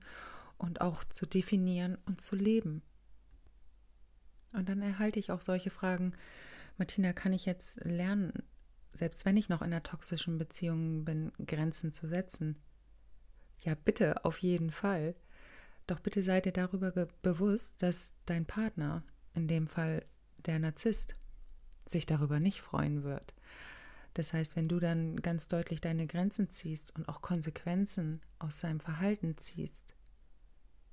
und 0.57 0.81
auch 0.81 1.05
zu 1.05 1.27
definieren 1.27 1.99
und 2.07 2.21
zu 2.21 2.35
leben. 2.35 2.83
Und 4.53 4.69
dann 4.69 4.83
erhalte 4.83 5.19
ich 5.19 5.31
auch 5.31 5.41
solche 5.41 5.71
Fragen, 5.71 6.15
Martina, 6.77 7.13
kann 7.13 7.33
ich 7.33 7.45
jetzt 7.45 7.85
lernen, 7.85 8.33
selbst 8.93 9.25
wenn 9.25 9.37
ich 9.37 9.49
noch 9.49 9.63
in 9.63 9.73
einer 9.73 9.83
toxischen 9.83 10.39
Beziehung 10.39 11.05
bin, 11.05 11.33
Grenzen 11.45 11.93
zu 11.93 12.09
setzen? 12.09 12.57
Ja, 13.61 13.75
bitte, 13.75 14.25
auf 14.25 14.39
jeden 14.39 14.71
Fall. 14.71 15.15
Doch 15.87 16.01
bitte 16.01 16.23
sei 16.23 16.41
dir 16.41 16.53
darüber 16.53 16.93
bewusst, 17.23 17.75
dass 17.79 18.15
dein 18.27 18.47
Partner, 18.47 19.03
in 19.35 19.49
dem 19.49 19.67
Fall 19.67 20.05
der 20.47 20.59
Narzisst, 20.59 21.17
sich 21.87 22.07
darüber 22.07 22.39
nicht 22.39 22.61
freuen 22.61 23.03
wird. 23.03 23.35
Das 24.15 24.33
heißt, 24.33 24.57
wenn 24.57 24.69
du 24.69 24.81
dann 24.81 25.17
ganz 25.23 25.49
deutlich 25.49 25.81
deine 25.81 26.07
Grenzen 26.07 26.51
ziehst 26.51 26.95
und 26.95 27.09
auch 27.09 27.23
Konsequenzen 27.23 28.21
aus 28.39 28.61
seinem 28.61 28.81
Verhalten 28.81 29.37
ziehst, 29.39 29.95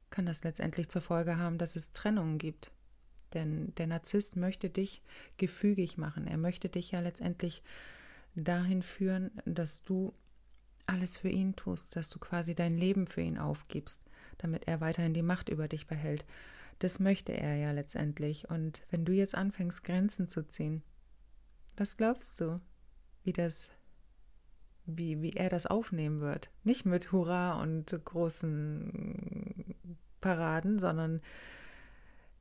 kann 0.10 0.26
das 0.26 0.44
letztendlich 0.44 0.90
zur 0.90 1.02
Folge 1.02 1.38
haben, 1.38 1.58
dass 1.58 1.76
es 1.76 1.92
Trennungen 1.92 2.38
gibt. 2.38 2.72
Denn 3.34 3.74
der 3.76 3.88
Narzisst 3.88 4.36
möchte 4.36 4.70
dich 4.70 5.02
gefügig 5.38 5.98
machen. 5.98 6.28
Er 6.28 6.38
möchte 6.38 6.70
dich 6.70 6.92
ja 6.92 7.00
letztendlich 7.00 7.64
dahin 8.36 8.84
führen, 8.84 9.32
dass 9.46 9.84
du 9.84 10.14
alles 10.86 11.18
für 11.18 11.30
ihn 11.30 11.56
tust, 11.56 11.96
dass 11.96 12.10
du 12.10 12.20
quasi 12.20 12.54
dein 12.54 12.76
Leben 12.76 13.08
für 13.08 13.22
ihn 13.22 13.38
aufgibst, 13.38 14.04
damit 14.38 14.68
er 14.68 14.82
weiterhin 14.82 15.14
die 15.14 15.24
Macht 15.24 15.50
über 15.50 15.68
dich 15.68 15.88
behält. 15.88 16.26
Das 16.80 17.00
möchte 17.00 17.32
er 17.32 17.56
ja 17.56 17.72
letztendlich. 17.72 18.50
Und 18.50 18.84
wenn 18.92 19.06
du 19.06 19.14
jetzt 19.14 19.36
anfängst, 19.36 19.84
Grenzen 19.84 20.28
zu 20.28 20.48
ziehen, 20.48 20.84
was 21.78 21.98
glaubst 21.98 22.42
du, 22.42 22.58
wie 23.24 23.34
das, 23.34 23.70
wie, 24.86 25.22
wie 25.22 25.34
er 25.34 25.50
das 25.50 25.66
aufnehmen 25.66 26.20
wird? 26.20 26.50
Nicht 26.64 26.86
mit 26.86 27.12
Hurra 27.12 27.62
und 27.62 27.88
großen 28.06 29.76
Paraden, 30.22 30.80
sondern 30.80 31.22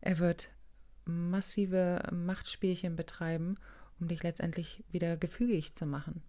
er 0.01 0.19
wird 0.19 0.51
massive 1.05 2.03
Machtspielchen 2.13 2.97
betreiben, 2.97 3.57
um 4.01 4.09
dich 4.09 4.23
letztendlich 4.23 4.85
wieder 4.91 5.17
gefügig 5.17 5.75
zu 5.75 5.87
machen. 5.87 6.23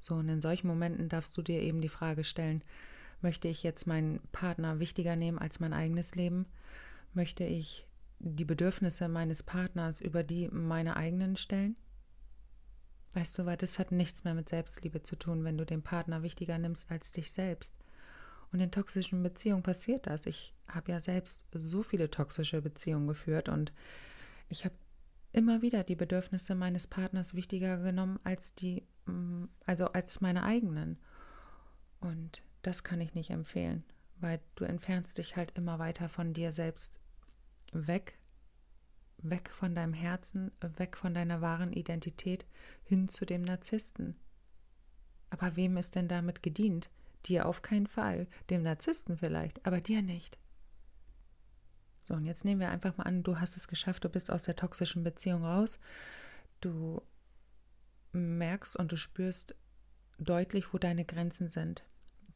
So, 0.00 0.14
und 0.14 0.28
in 0.28 0.40
solchen 0.40 0.68
Momenten 0.68 1.08
darfst 1.08 1.36
du 1.36 1.42
dir 1.42 1.60
eben 1.60 1.80
die 1.80 1.88
Frage 1.88 2.24
stellen, 2.24 2.62
möchte 3.22 3.48
ich 3.48 3.62
jetzt 3.62 3.86
meinen 3.86 4.20
Partner 4.32 4.78
wichtiger 4.78 5.16
nehmen 5.16 5.38
als 5.38 5.58
mein 5.58 5.72
eigenes 5.72 6.14
Leben? 6.14 6.46
Möchte 7.14 7.44
ich 7.44 7.86
die 8.18 8.44
Bedürfnisse 8.44 9.08
meines 9.08 9.42
Partners 9.42 10.00
über 10.00 10.22
die 10.22 10.48
meiner 10.48 10.96
eigenen 10.96 11.36
stellen? 11.36 11.76
Weißt 13.14 13.38
du, 13.38 13.46
weil 13.46 13.56
das 13.56 13.78
hat 13.78 13.92
nichts 13.92 14.24
mehr 14.24 14.34
mit 14.34 14.48
Selbstliebe 14.48 15.02
zu 15.02 15.16
tun, 15.16 15.42
wenn 15.44 15.56
du 15.56 15.64
den 15.64 15.82
Partner 15.82 16.22
wichtiger 16.22 16.58
nimmst 16.58 16.90
als 16.90 17.12
dich 17.12 17.32
selbst. 17.32 17.74
Und 18.52 18.60
in 18.60 18.70
toxischen 18.70 19.22
Beziehungen 19.22 19.62
passiert 19.62 20.06
das. 20.06 20.26
Ich 20.26 20.54
habe 20.68 20.92
ja 20.92 21.00
selbst 21.00 21.46
so 21.52 21.82
viele 21.82 22.10
toxische 22.10 22.60
Beziehungen 22.62 23.06
geführt 23.06 23.48
und 23.48 23.72
ich 24.48 24.64
habe 24.64 24.74
immer 25.32 25.60
wieder 25.62 25.84
die 25.84 25.96
Bedürfnisse 25.96 26.54
meines 26.54 26.86
Partners 26.86 27.34
wichtiger 27.34 27.78
genommen 27.78 28.18
als 28.24 28.54
die, 28.54 28.84
mm, 29.04 29.44
also 29.66 29.86
als 29.88 30.20
meine 30.20 30.42
eigenen. 30.42 30.98
Und 32.00 32.42
das 32.62 32.84
kann 32.84 33.00
ich 33.00 33.14
nicht 33.14 33.30
empfehlen, 33.30 33.84
weil 34.18 34.40
du 34.54 34.64
entfernst 34.64 35.18
dich 35.18 35.36
halt 35.36 35.52
immer 35.52 35.78
weiter 35.78 36.08
von 36.08 36.32
dir 36.32 36.52
selbst 36.52 37.00
weg, 37.72 38.18
weg 39.18 39.50
von 39.50 39.74
deinem 39.74 39.92
Herzen, 39.92 40.52
weg 40.60 40.96
von 40.96 41.14
deiner 41.14 41.40
wahren 41.40 41.72
Identität 41.72 42.46
hin 42.84 43.08
zu 43.08 43.24
dem 43.24 43.42
Narzissten. 43.42 44.16
Aber 45.30 45.56
wem 45.56 45.76
ist 45.76 45.94
denn 45.94 46.08
damit 46.08 46.42
gedient? 46.42 46.90
Dir 47.26 47.46
auf 47.46 47.60
keinen 47.60 47.88
Fall, 47.88 48.26
dem 48.50 48.62
Narzissten 48.62 49.18
vielleicht, 49.18 49.66
aber 49.66 49.80
dir 49.80 50.00
nicht. 50.00 50.38
So, 52.06 52.14
und 52.14 52.24
jetzt 52.24 52.44
nehmen 52.44 52.60
wir 52.60 52.70
einfach 52.70 52.96
mal 52.96 53.04
an, 53.04 53.24
du 53.24 53.40
hast 53.40 53.56
es 53.56 53.66
geschafft, 53.66 54.04
du 54.04 54.08
bist 54.08 54.30
aus 54.30 54.44
der 54.44 54.54
toxischen 54.54 55.02
Beziehung 55.02 55.44
raus. 55.44 55.80
Du 56.60 57.02
merkst 58.12 58.76
und 58.76 58.92
du 58.92 58.96
spürst 58.96 59.56
deutlich, 60.18 60.72
wo 60.72 60.78
deine 60.78 61.04
Grenzen 61.04 61.50
sind. 61.50 61.84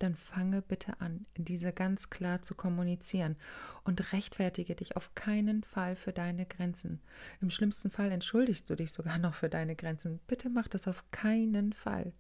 Dann 0.01 0.17
fange 0.17 0.63
bitte 0.63 1.01
an, 1.01 1.27
diese 1.37 1.73
ganz 1.73 2.11
klar 2.11 2.43
zu 2.43 2.55
kommunizieren 2.55 3.37
und 3.85 4.13
rechtfertige 4.13 4.75
dich 4.75 4.97
auf 4.97 5.15
keinen 5.15 5.63
Fall 5.63 5.95
für 5.95 6.13
deine 6.13 6.47
Grenzen. 6.47 7.01
Im 7.41 7.51
schlimmsten 7.51 7.91
Fall 7.91 8.11
entschuldigst 8.11 8.69
du 8.71 8.75
dich 8.75 8.91
sogar 8.91 9.19
noch 9.19 9.35
für 9.35 9.49
deine 9.49 9.77
Grenzen. 9.77 10.19
Bitte 10.27 10.49
mach 10.49 10.67
das 10.67 10.89
auf 10.89 11.05
keinen 11.13 11.75
Fall. 11.75 12.13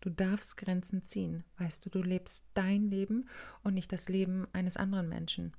Du 0.00 0.08
darfst 0.08 0.56
Grenzen 0.56 1.02
ziehen. 1.02 1.44
Weißt 1.58 1.84
du, 1.84 1.90
du 1.90 2.00
lebst 2.00 2.44
dein 2.54 2.84
Leben 2.84 3.28
und 3.62 3.74
nicht 3.74 3.92
das 3.92 4.08
Leben 4.08 4.46
eines 4.52 4.76
anderen 4.76 5.08
Menschen. 5.08 5.52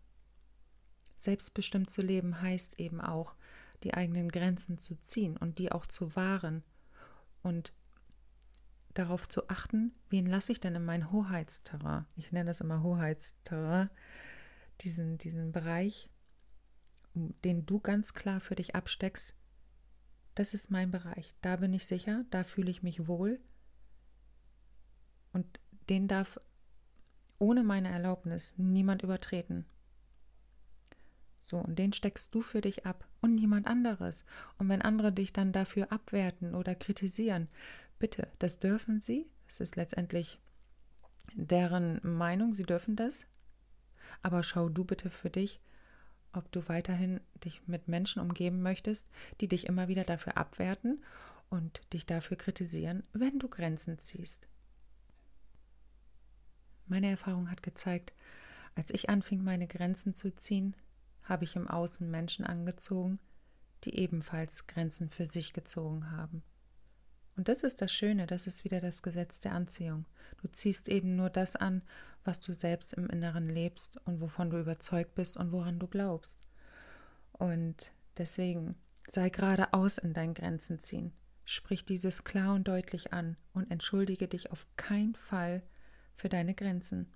Selbstbestimmt 1.17 1.89
zu 1.89 2.01
leben 2.01 2.41
heißt 2.41 2.79
eben 2.79 3.01
auch, 3.01 3.35
die 3.83 3.93
eigenen 3.93 4.29
Grenzen 4.29 4.77
zu 4.77 4.95
ziehen 5.01 5.37
und 5.37 5.59
die 5.59 5.71
auch 5.71 5.85
zu 5.85 6.15
wahren 6.15 6.63
und 7.43 7.73
darauf 8.93 9.29
zu 9.29 9.47
achten, 9.49 9.93
wen 10.09 10.25
lasse 10.25 10.51
ich 10.51 10.59
denn 10.59 10.75
in 10.75 10.85
mein 10.85 11.11
Hoheitsterrain? 11.11 12.05
Ich 12.15 12.31
nenne 12.31 12.49
das 12.49 12.61
immer 12.61 12.81
Hoheitsterrain, 12.81 13.89
diesen, 14.81 15.17
diesen 15.17 15.51
Bereich, 15.51 16.09
den 17.13 17.65
du 17.65 17.79
ganz 17.79 18.13
klar 18.13 18.39
für 18.39 18.55
dich 18.55 18.75
absteckst. 18.75 19.35
Das 20.35 20.53
ist 20.53 20.71
mein 20.71 20.91
Bereich. 20.91 21.35
Da 21.41 21.55
bin 21.57 21.73
ich 21.73 21.85
sicher, 21.85 22.25
da 22.29 22.43
fühle 22.43 22.71
ich 22.71 22.83
mich 22.83 23.07
wohl 23.07 23.39
und 25.33 25.59
den 25.89 26.07
darf 26.07 26.39
ohne 27.39 27.63
meine 27.63 27.89
Erlaubnis 27.89 28.53
niemand 28.57 29.03
übertreten. 29.03 29.65
So, 31.47 31.59
und 31.59 31.79
den 31.79 31.93
steckst 31.93 32.35
du 32.35 32.41
für 32.41 32.59
dich 32.59 32.85
ab 32.85 33.07
und 33.21 33.33
niemand 33.33 33.67
anderes. 33.67 34.25
Und 34.57 34.67
wenn 34.67 34.81
andere 34.81 35.13
dich 35.13 35.31
dann 35.31 35.53
dafür 35.53 35.93
abwerten 35.93 36.53
oder 36.53 36.75
kritisieren, 36.75 37.47
bitte, 37.99 38.27
das 38.39 38.59
dürfen 38.59 38.99
sie. 38.99 39.27
Es 39.47 39.61
ist 39.61 39.77
letztendlich 39.77 40.41
deren 41.35 42.01
Meinung, 42.03 42.53
sie 42.53 42.65
dürfen 42.65 42.97
das. 42.97 43.25
Aber 44.21 44.43
schau 44.43 44.67
du 44.67 44.83
bitte 44.83 45.09
für 45.09 45.29
dich, 45.29 45.61
ob 46.33 46.51
du 46.51 46.67
weiterhin 46.67 47.21
dich 47.45 47.65
mit 47.65 47.87
Menschen 47.87 48.21
umgeben 48.21 48.61
möchtest, 48.61 49.07
die 49.39 49.47
dich 49.47 49.67
immer 49.67 49.87
wieder 49.87 50.03
dafür 50.03 50.35
abwerten 50.35 51.01
und 51.49 51.79
dich 51.93 52.05
dafür 52.05 52.35
kritisieren, 52.35 53.03
wenn 53.13 53.39
du 53.39 53.47
Grenzen 53.47 53.99
ziehst. 53.99 54.49
Meine 56.87 57.09
Erfahrung 57.09 57.49
hat 57.49 57.63
gezeigt, 57.63 58.11
als 58.75 58.91
ich 58.91 59.09
anfing, 59.09 59.45
meine 59.45 59.67
Grenzen 59.67 60.13
zu 60.13 60.35
ziehen, 60.35 60.75
habe 61.27 61.43
ich 61.43 61.55
im 61.55 61.67
Außen 61.67 62.09
Menschen 62.09 62.45
angezogen, 62.45 63.19
die 63.83 63.97
ebenfalls 63.97 64.67
Grenzen 64.67 65.09
für 65.09 65.25
sich 65.25 65.53
gezogen 65.53 66.11
haben. 66.11 66.43
Und 67.35 67.47
das 67.47 67.61
ist 67.61 67.81
das 67.81 67.93
Schöne, 67.93 68.25
das 68.25 68.47
ist 68.47 68.63
wieder 68.63 68.81
das 68.81 69.03
Gesetz 69.03 69.39
der 69.39 69.51
Anziehung. 69.51 70.05
Du 70.41 70.47
ziehst 70.47 70.89
eben 70.89 71.15
nur 71.15 71.29
das 71.29 71.55
an, 71.55 71.83
was 72.23 72.39
du 72.39 72.51
selbst 72.51 72.93
im 72.93 73.07
Inneren 73.07 73.47
lebst 73.47 74.01
und 74.05 74.21
wovon 74.21 74.49
du 74.49 74.59
überzeugt 74.59 75.13
bist 75.13 75.37
und 75.37 75.51
woran 75.51 75.77
du 75.77 75.87
glaubst. 75.87 76.41
Und 77.31 77.91
deswegen 78.17 78.75
sei 79.07 79.29
geradeaus 79.29 79.99
in 79.99 80.13
deinen 80.13 80.33
Grenzen 80.33 80.79
ziehen. 80.79 81.13
Sprich 81.45 81.85
dieses 81.85 82.23
klar 82.23 82.55
und 82.55 82.67
deutlich 82.67 83.13
an 83.13 83.37
und 83.53 83.71
entschuldige 83.71 84.27
dich 84.27 84.51
auf 84.51 84.65
keinen 84.75 85.15
Fall 85.15 85.61
für 86.15 86.27
deine 86.27 86.55
Grenzen. 86.55 87.13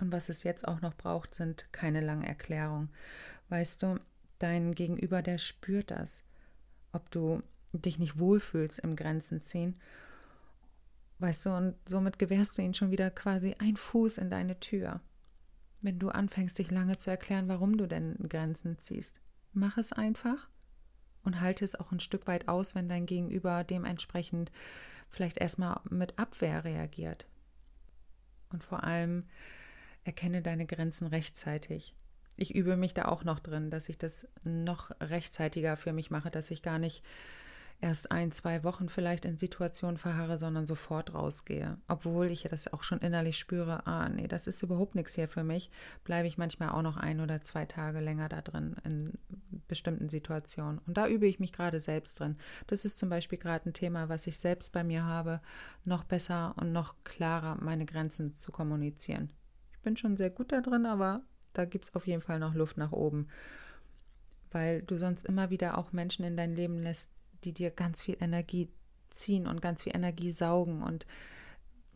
Und 0.00 0.12
was 0.12 0.28
es 0.28 0.42
jetzt 0.42 0.66
auch 0.66 0.80
noch 0.80 0.94
braucht, 0.94 1.34
sind 1.34 1.72
keine 1.72 2.00
langen 2.00 2.24
Erklärungen. 2.24 2.90
Weißt 3.48 3.82
du, 3.82 4.00
dein 4.38 4.74
Gegenüber, 4.74 5.22
der 5.22 5.38
spürt 5.38 5.90
das. 5.90 6.24
Ob 6.92 7.10
du 7.10 7.40
dich 7.72 7.98
nicht 7.98 8.18
wohlfühlst 8.18 8.80
im 8.80 8.96
Grenzen 8.96 9.42
ziehen. 9.42 9.76
Weißt 11.18 11.46
du, 11.46 11.50
und 11.50 11.74
somit 11.86 12.18
gewährst 12.18 12.56
du 12.56 12.62
ihnen 12.62 12.74
schon 12.74 12.90
wieder 12.90 13.10
quasi 13.10 13.54
ein 13.58 13.76
Fuß 13.76 14.18
in 14.18 14.30
deine 14.30 14.58
Tür. 14.58 15.00
Wenn 15.82 15.98
du 15.98 16.08
anfängst, 16.08 16.58
dich 16.58 16.70
lange 16.70 16.96
zu 16.96 17.10
erklären, 17.10 17.48
warum 17.48 17.76
du 17.76 17.86
denn 17.86 18.16
Grenzen 18.28 18.78
ziehst. 18.78 19.20
Mach 19.52 19.76
es 19.78 19.92
einfach 19.92 20.48
und 21.22 21.40
halte 21.40 21.64
es 21.64 21.74
auch 21.74 21.92
ein 21.92 22.00
Stück 22.00 22.26
weit 22.26 22.48
aus, 22.48 22.74
wenn 22.74 22.88
dein 22.88 23.06
Gegenüber 23.06 23.64
dementsprechend 23.64 24.50
vielleicht 25.10 25.38
erstmal 25.38 25.80
mit 25.90 26.18
Abwehr 26.18 26.64
reagiert. 26.64 27.26
Und 28.50 28.64
vor 28.64 28.84
allem 28.84 29.24
erkenne 30.04 30.42
deine 30.42 30.66
Grenzen 30.66 31.06
rechtzeitig. 31.06 31.94
Ich 32.36 32.54
übe 32.54 32.76
mich 32.76 32.94
da 32.94 33.06
auch 33.06 33.24
noch 33.24 33.38
drin, 33.38 33.70
dass 33.70 33.88
ich 33.88 33.98
das 33.98 34.26
noch 34.44 34.90
rechtzeitiger 35.00 35.76
für 35.76 35.92
mich 35.92 36.10
mache, 36.10 36.30
dass 36.30 36.50
ich 36.50 36.62
gar 36.62 36.78
nicht 36.78 37.02
erst 37.80 38.10
ein, 38.10 38.30
zwei 38.32 38.62
Wochen 38.62 38.88
vielleicht 38.88 39.24
in 39.24 39.38
Situationen 39.38 39.96
verharre, 39.96 40.38
sondern 40.38 40.66
sofort 40.66 41.14
rausgehe. 41.14 41.78
Obwohl 41.88 42.30
ich 42.30 42.42
ja 42.42 42.50
das 42.50 42.72
auch 42.72 42.82
schon 42.82 43.00
innerlich 43.00 43.38
spüre, 43.38 43.86
ah, 43.86 44.08
nee, 44.08 44.28
das 44.28 44.46
ist 44.46 44.62
überhaupt 44.62 44.94
nichts 44.94 45.14
hier 45.14 45.28
für 45.28 45.44
mich, 45.44 45.70
bleibe 46.04 46.28
ich 46.28 46.38
manchmal 46.38 46.70
auch 46.70 46.82
noch 46.82 46.96
ein 46.96 47.20
oder 47.20 47.40
zwei 47.40 47.64
Tage 47.64 48.00
länger 48.00 48.28
da 48.28 48.42
drin 48.42 48.76
in 48.84 49.12
bestimmten 49.68 50.08
Situationen. 50.08 50.80
Und 50.86 50.96
da 50.96 51.08
übe 51.08 51.26
ich 51.26 51.40
mich 51.40 51.52
gerade 51.52 51.80
selbst 51.80 52.20
drin. 52.20 52.36
Das 52.66 52.84
ist 52.84 52.98
zum 52.98 53.08
Beispiel 53.08 53.38
gerade 53.38 53.68
ein 53.68 53.74
Thema, 53.74 54.08
was 54.08 54.26
ich 54.26 54.38
selbst 54.38 54.72
bei 54.72 54.84
mir 54.84 55.04
habe, 55.04 55.40
noch 55.84 56.04
besser 56.04 56.54
und 56.56 56.72
noch 56.72 56.94
klarer 57.04 57.56
meine 57.60 57.86
Grenzen 57.86 58.36
zu 58.36 58.52
kommunizieren. 58.52 59.30
Ich 59.80 59.82
bin 59.82 59.96
schon 59.96 60.18
sehr 60.18 60.28
gut 60.28 60.52
da 60.52 60.60
drin, 60.60 60.84
aber 60.84 61.22
da 61.54 61.64
gibt 61.64 61.86
es 61.86 61.94
auf 61.94 62.06
jeden 62.06 62.20
Fall 62.20 62.38
noch 62.38 62.54
Luft 62.54 62.76
nach 62.76 62.92
oben. 62.92 63.28
Weil 64.50 64.82
du 64.82 64.98
sonst 64.98 65.24
immer 65.24 65.48
wieder 65.48 65.78
auch 65.78 65.92
Menschen 65.92 66.22
in 66.22 66.36
dein 66.36 66.54
Leben 66.54 66.76
lässt, 66.76 67.14
die 67.44 67.54
dir 67.54 67.70
ganz 67.70 68.02
viel 68.02 68.18
Energie 68.20 68.68
ziehen 69.08 69.46
und 69.46 69.62
ganz 69.62 69.84
viel 69.84 69.96
Energie 69.96 70.32
saugen. 70.32 70.82
Und 70.82 71.06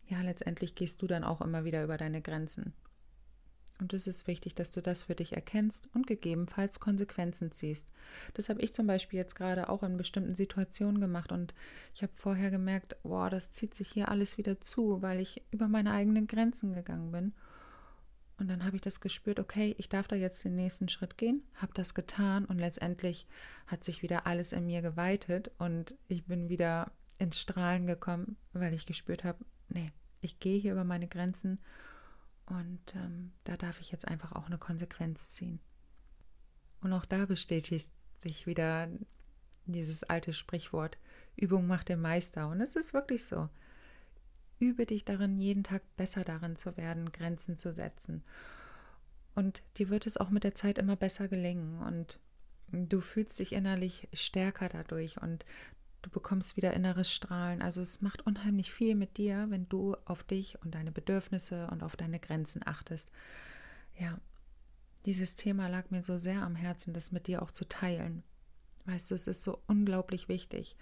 ja, 0.07 0.19
letztendlich 0.21 0.73
gehst 0.73 1.03
du 1.03 1.05
dann 1.05 1.23
auch 1.23 1.41
immer 1.41 1.63
wieder 1.63 1.83
über 1.83 1.95
deine 1.97 2.23
Grenzen. 2.23 2.73
Und 3.79 3.93
es 3.93 4.07
ist 4.07 4.25
wichtig, 4.25 4.55
dass 4.55 4.71
du 4.71 4.81
das 4.81 5.03
für 5.03 5.13
dich 5.13 5.33
erkennst 5.33 5.87
und 5.93 6.07
gegebenenfalls 6.07 6.79
Konsequenzen 6.79 7.51
ziehst. 7.51 7.91
Das 8.33 8.49
habe 8.49 8.63
ich 8.63 8.73
zum 8.73 8.87
Beispiel 8.87 9.19
jetzt 9.19 9.35
gerade 9.35 9.69
auch 9.69 9.83
in 9.83 9.95
bestimmten 9.95 10.35
Situationen 10.35 10.99
gemacht 10.99 11.31
und 11.31 11.53
ich 11.93 12.01
habe 12.01 12.13
vorher 12.15 12.49
gemerkt, 12.49 12.95
boah, 13.03 13.29
das 13.29 13.51
zieht 13.51 13.75
sich 13.75 13.89
hier 13.89 14.09
alles 14.09 14.39
wieder 14.39 14.59
zu, 14.59 15.03
weil 15.03 15.19
ich 15.19 15.43
über 15.51 15.67
meine 15.67 15.91
eigenen 15.91 16.25
Grenzen 16.25 16.73
gegangen 16.73 17.11
bin. 17.11 17.33
Und 18.37 18.49
dann 18.49 18.65
habe 18.65 18.75
ich 18.75 18.81
das 18.81 18.99
gespürt, 18.99 19.39
okay, 19.39 19.75
ich 19.77 19.87
darf 19.87 20.07
da 20.07 20.15
jetzt 20.15 20.43
den 20.43 20.55
nächsten 20.55 20.89
Schritt 20.89 21.17
gehen, 21.17 21.43
habe 21.55 21.73
das 21.73 21.93
getan 21.93 22.45
und 22.45 22.59
letztendlich 22.59 23.27
hat 23.65 23.83
sich 23.83 24.01
wieder 24.01 24.27
alles 24.27 24.51
in 24.51 24.65
mir 24.65 24.81
geweitet 24.81 25.51
und 25.57 25.95
ich 26.09 26.25
bin 26.25 26.49
wieder 26.49 26.91
ins 27.17 27.39
Strahlen 27.39 27.87
gekommen, 27.87 28.35
weil 28.51 28.73
ich 28.73 28.85
gespürt 28.85 29.23
habe, 29.23 29.45
nee, 29.69 29.93
ich 30.19 30.39
gehe 30.39 30.59
hier 30.59 30.73
über 30.73 30.83
meine 30.83 31.07
Grenzen 31.07 31.59
und 32.45 32.95
ähm, 32.95 33.31
da 33.45 33.55
darf 33.55 33.79
ich 33.79 33.91
jetzt 33.91 34.07
einfach 34.07 34.33
auch 34.33 34.47
eine 34.47 34.57
Konsequenz 34.57 35.29
ziehen. 35.29 35.59
Und 36.81 36.93
auch 36.93 37.05
da 37.05 37.25
bestätigt 37.25 37.89
sich 38.17 38.45
wieder 38.45 38.89
dieses 39.65 40.03
alte 40.03 40.33
Sprichwort, 40.33 40.97
Übung 41.35 41.67
macht 41.67 41.89
den 41.89 42.01
Meister. 42.01 42.47
Und 42.49 42.61
es 42.61 42.75
ist 42.75 42.93
wirklich 42.93 43.25
so. 43.25 43.49
Übe 44.59 44.85
dich 44.85 45.05
darin, 45.05 45.39
jeden 45.39 45.63
Tag 45.63 45.81
besser 45.97 46.23
darin 46.23 46.55
zu 46.55 46.77
werden, 46.77 47.11
Grenzen 47.11 47.57
zu 47.57 47.73
setzen. 47.73 48.23
Und 49.35 49.63
dir 49.77 49.89
wird 49.89 50.07
es 50.07 50.17
auch 50.17 50.29
mit 50.29 50.43
der 50.43 50.55
Zeit 50.55 50.77
immer 50.77 50.95
besser 50.95 51.27
gelingen 51.27 51.81
und 51.81 52.19
du 52.71 53.01
fühlst 53.01 53.39
dich 53.39 53.51
innerlich 53.51 54.07
stärker 54.13 54.69
dadurch 54.69 55.21
und 55.21 55.45
du 56.01 56.09
bekommst 56.09 56.55
wieder 56.55 56.73
inneres 56.73 57.11
Strahlen. 57.11 57.61
Also 57.61 57.81
es 57.81 58.01
macht 58.01 58.25
unheimlich 58.25 58.71
viel 58.71 58.95
mit 58.95 59.17
dir, 59.17 59.47
wenn 59.49 59.67
du 59.67 59.95
auf 60.05 60.23
dich 60.23 60.61
und 60.63 60.73
deine 60.73 60.91
Bedürfnisse 60.91 61.67
und 61.67 61.83
auf 61.83 61.95
deine 61.95 62.19
Grenzen 62.19 62.61
achtest. 62.65 63.11
Ja, 63.99 64.19
dieses 65.05 65.35
Thema 65.35 65.67
lag 65.67 65.89
mir 65.91 66.03
so 66.03 66.17
sehr 66.17 66.41
am 66.41 66.55
Herzen, 66.55 66.93
das 66.93 67.11
mit 67.11 67.27
dir 67.27 67.41
auch 67.41 67.51
zu 67.51 67.65
teilen. 67.65 68.23
Weißt 68.85 69.09
du, 69.09 69.15
es 69.15 69.27
ist 69.27 69.43
so 69.43 69.61
unglaublich 69.67 70.29
wichtig. 70.29 70.75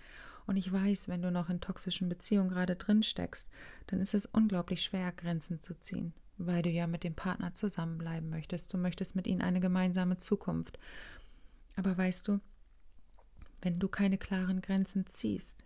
Und 0.45 0.58
ich 0.58 0.71
weiß, 0.71 1.08
wenn 1.08 1.21
du 1.21 1.32
noch 1.32 1.49
in 1.49 1.62
toxischen 1.62 2.10
Beziehungen 2.10 2.49
gerade 2.49 2.75
drin 2.75 3.03
steckst, 3.03 3.49
dann 3.88 3.99
ist 3.99 4.13
es 4.13 4.25
unglaublich 4.25 4.82
schwer, 4.82 5.12
Grenzen 5.12 5.62
zu 5.62 5.73
ziehen, 5.79 6.13
weil 6.38 6.62
du 6.62 6.69
ja 6.69 6.88
mit 6.88 7.03
dem 7.03 7.15
Partner 7.15 7.53
zusammenbleiben 7.53 8.29
möchtest. 8.29 8.73
Du 8.73 8.77
möchtest 8.77 9.15
mit 9.15 9.27
ihm 9.27 9.41
eine 9.41 9.60
gemeinsame 9.60 10.17
Zukunft. 10.17 10.79
Aber 11.75 11.97
weißt 11.97 12.27
du, 12.27 12.39
wenn 13.62 13.79
du 13.79 13.88
keine 13.88 14.17
klaren 14.17 14.62
Grenzen 14.62 15.08
ziehst, 15.08 15.63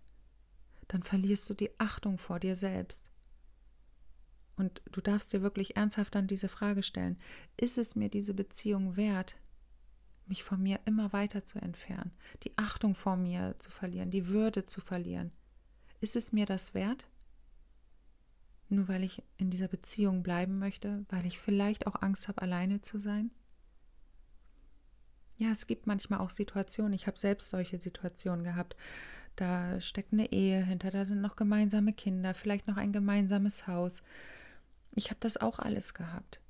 dann 0.88 1.04
verlierst 1.04 1.50
du 1.50 1.54
die 1.54 1.72
Achtung 1.80 2.18
vor 2.18 2.40
dir 2.40 2.56
selbst. 2.56 3.12
Und 4.56 4.82
du 4.92 5.02
darfst 5.02 5.34
dir 5.34 5.42
wirklich 5.42 5.76
ernsthaft 5.76 6.16
dann 6.16 6.28
diese 6.28 6.48
Frage 6.48 6.82
stellen, 6.84 7.20
ist 7.58 7.78
es 7.78 7.96
mir 7.96 8.10
diese 8.10 8.34
Beziehung 8.34 8.96
wert, 8.96 9.36
mich 10.30 10.44
von 10.44 10.62
mir 10.62 10.80
immer 10.86 11.14
weiter 11.14 11.44
zu 11.44 11.60
entfernen, 11.60 12.12
die 12.44 12.58
Achtung 12.58 12.96
vor 12.96 13.16
mir 13.16 13.56
zu 13.60 13.72
verlieren, 13.72 14.12
die 14.12 14.28
Würde 14.28 14.66
zu 14.66 14.82
verlieren. 14.82 15.32
Ist 16.00 16.16
es 16.16 16.32
mir 16.32 16.46
das 16.46 16.74
wert? 16.74 17.08
Nur 18.70 18.88
weil 18.88 19.04
ich 19.04 19.24
in 19.38 19.50
dieser 19.50 19.68
Beziehung 19.68 20.24
bleiben 20.24 20.60
möchte, 20.60 21.06
weil 21.10 21.26
ich 21.26 21.40
vielleicht 21.40 21.88
auch 21.88 22.02
Angst 22.02 22.28
habe, 22.28 22.42
alleine 22.42 22.82
zu 22.82 23.00
sein? 23.00 23.32
Ja, 25.38 25.52
es 25.52 25.68
gibt 25.68 25.88
manchmal 25.88 26.20
auch 26.20 26.32
Situationen, 26.32 26.94
ich 26.94 27.08
habe 27.08 27.18
selbst 27.18 27.50
solche 27.50 27.80
Situationen 27.80 28.44
gehabt, 28.44 28.76
da 29.36 29.80
steckt 29.80 30.14
eine 30.14 30.32
Ehe 30.32 30.66
hinter, 30.66 30.90
da 30.90 31.06
sind 31.06 31.22
noch 31.22 31.36
gemeinsame 31.36 31.94
Kinder, 31.94 32.34
vielleicht 32.34 32.68
noch 32.68 32.78
ein 32.78 32.92
gemeinsames 32.92 33.68
Haus. 33.68 34.02
Ich 34.92 35.12
habe 35.12 35.20
das 35.20 35.38
auch 35.38 35.60
alles 35.60 35.94
gehabt. 35.94 36.42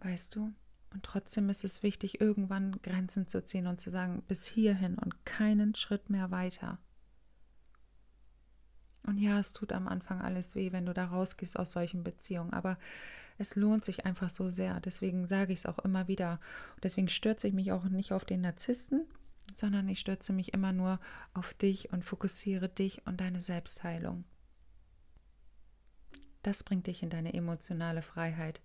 Weißt 0.00 0.36
du? 0.36 0.52
Und 0.92 1.04
trotzdem 1.04 1.48
ist 1.50 1.64
es 1.64 1.82
wichtig, 1.82 2.20
irgendwann 2.20 2.80
Grenzen 2.82 3.28
zu 3.28 3.44
ziehen 3.44 3.66
und 3.66 3.80
zu 3.80 3.90
sagen, 3.90 4.22
bis 4.26 4.46
hierhin 4.46 4.98
und 4.98 5.24
keinen 5.24 5.74
Schritt 5.74 6.10
mehr 6.10 6.30
weiter. 6.30 6.78
Und 9.04 9.18
ja, 9.18 9.38
es 9.38 9.52
tut 9.52 9.72
am 9.72 9.88
Anfang 9.88 10.20
alles 10.20 10.54
weh, 10.54 10.72
wenn 10.72 10.86
du 10.86 10.92
da 10.92 11.06
rausgehst 11.06 11.58
aus 11.58 11.72
solchen 11.72 12.04
Beziehungen, 12.04 12.52
aber 12.52 12.76
es 13.38 13.56
lohnt 13.56 13.84
sich 13.84 14.04
einfach 14.04 14.28
so 14.28 14.50
sehr. 14.50 14.80
Deswegen 14.80 15.26
sage 15.26 15.52
ich 15.52 15.60
es 15.60 15.66
auch 15.66 15.78
immer 15.78 16.08
wieder. 16.08 16.40
deswegen 16.82 17.08
stürze 17.08 17.48
ich 17.48 17.54
mich 17.54 17.72
auch 17.72 17.84
nicht 17.84 18.12
auf 18.12 18.24
den 18.24 18.42
Narzissten, 18.42 19.06
sondern 19.54 19.88
ich 19.88 20.00
stürze 20.00 20.32
mich 20.32 20.52
immer 20.52 20.72
nur 20.72 21.00
auf 21.32 21.54
dich 21.54 21.92
und 21.92 22.04
fokussiere 22.04 22.68
dich 22.68 23.06
und 23.06 23.20
deine 23.20 23.40
Selbstheilung. 23.40 24.24
Das 26.42 26.64
bringt 26.64 26.86
dich 26.86 27.02
in 27.02 27.10
deine 27.10 27.32
emotionale 27.32 28.02
Freiheit. 28.02 28.60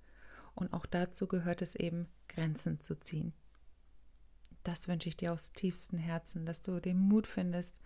Und 0.55 0.73
auch 0.73 0.85
dazu 0.85 1.27
gehört 1.27 1.61
es 1.61 1.75
eben, 1.75 2.07
Grenzen 2.27 2.79
zu 2.79 2.99
ziehen. 2.99 3.33
Das 4.63 4.87
wünsche 4.87 5.09
ich 5.09 5.17
dir 5.17 5.31
aus 5.31 5.51
tiefstem 5.51 5.99
Herzen, 5.99 6.45
dass 6.45 6.61
du 6.61 6.79
den 6.79 6.97
Mut 6.97 7.27
findest, 7.27 7.77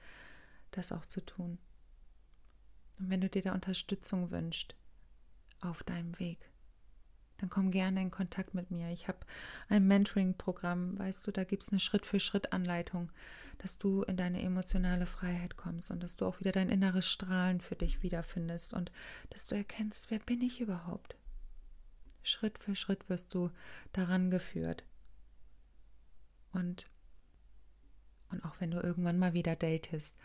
das 0.72 0.92
auch 0.92 1.06
zu 1.06 1.22
tun. 1.22 1.58
Und 3.00 3.10
wenn 3.10 3.22
du 3.22 3.30
dir 3.30 3.42
da 3.42 3.54
Unterstützung 3.54 4.32
wünschst 4.32 4.76
auf 5.62 5.84
deinem 5.84 6.18
Weg, 6.20 6.50
dann 7.38 7.50
komm 7.50 7.72
gerne 7.72 8.02
in 8.02 8.12
Kontakt 8.12 8.54
mit 8.54 8.70
mir. 8.70 8.90
Ich 8.92 9.08
habe 9.08 9.20
ein 9.70 9.88
Mentoring-Programm, 9.88 11.00
weißt 11.00 11.26
du, 11.26 11.32
da 11.32 11.44
gibt 11.46 11.64
es 11.64 11.70
eine 11.70 11.80
Schritt-für-Schritt-Anleitung, 11.80 13.12
dass 13.60 13.78
du 13.78 14.04
in 14.04 14.18
deine 14.18 14.42
emotionale 14.42 15.06
Freiheit 15.06 15.58
kommst 15.58 15.92
und 15.92 16.04
dass 16.04 16.18
du 16.18 16.26
auch 16.26 16.40
wieder 16.40 16.52
dein 16.52 16.70
inneres 16.70 17.08
Strahlen 17.08 17.62
für 17.62 17.76
dich 17.76 18.04
wiederfindest 18.04 18.74
und 18.74 18.92
dass 19.30 19.48
du 19.48 19.56
erkennst, 19.56 20.12
wer 20.12 20.20
bin 20.20 20.42
ich 20.42 20.62
überhaupt? 20.62 21.16
Schritt 22.24 22.60
für 22.60 22.76
Schritt 22.76 23.10
wirst 23.10 23.34
du 23.34 23.52
daran 23.94 24.32
geführt. 24.32 24.84
Und, 26.52 26.88
und 28.32 28.44
auch 28.44 28.60
wenn 28.60 28.72
du 28.72 28.82
irgendwann 28.82 29.20
mal 29.20 29.34
wieder 29.34 29.56
datest, 29.56 30.18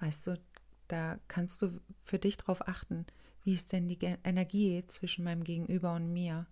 weißt 0.00 0.26
du, 0.26 0.40
da 0.88 1.18
kannst 1.28 1.62
du 1.62 1.80
für 2.02 2.18
dich 2.18 2.36
darauf 2.36 2.66
achten, 2.66 3.06
wie 3.42 3.54
ist 3.54 3.72
denn 3.72 3.88
die 3.88 3.98
Energie 4.24 4.84
zwischen 4.86 5.24
meinem 5.24 5.44
Gegenüber 5.44 5.94
und 5.94 6.12
mir? 6.12 6.46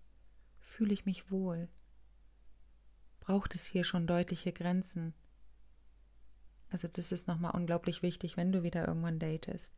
Fühle 0.60 0.94
ich 0.94 1.04
mich 1.04 1.30
wohl? 1.30 1.68
Braucht 3.20 3.54
es 3.54 3.66
hier 3.66 3.84
schon 3.84 4.06
deutliche 4.06 4.52
Grenzen? 4.52 5.12
Also 6.70 6.88
das 6.88 7.12
ist 7.12 7.28
nochmal 7.28 7.54
unglaublich 7.54 8.02
wichtig, 8.02 8.36
wenn 8.36 8.52
du 8.52 8.62
wieder 8.62 8.86
irgendwann 8.86 9.18
datest. 9.18 9.74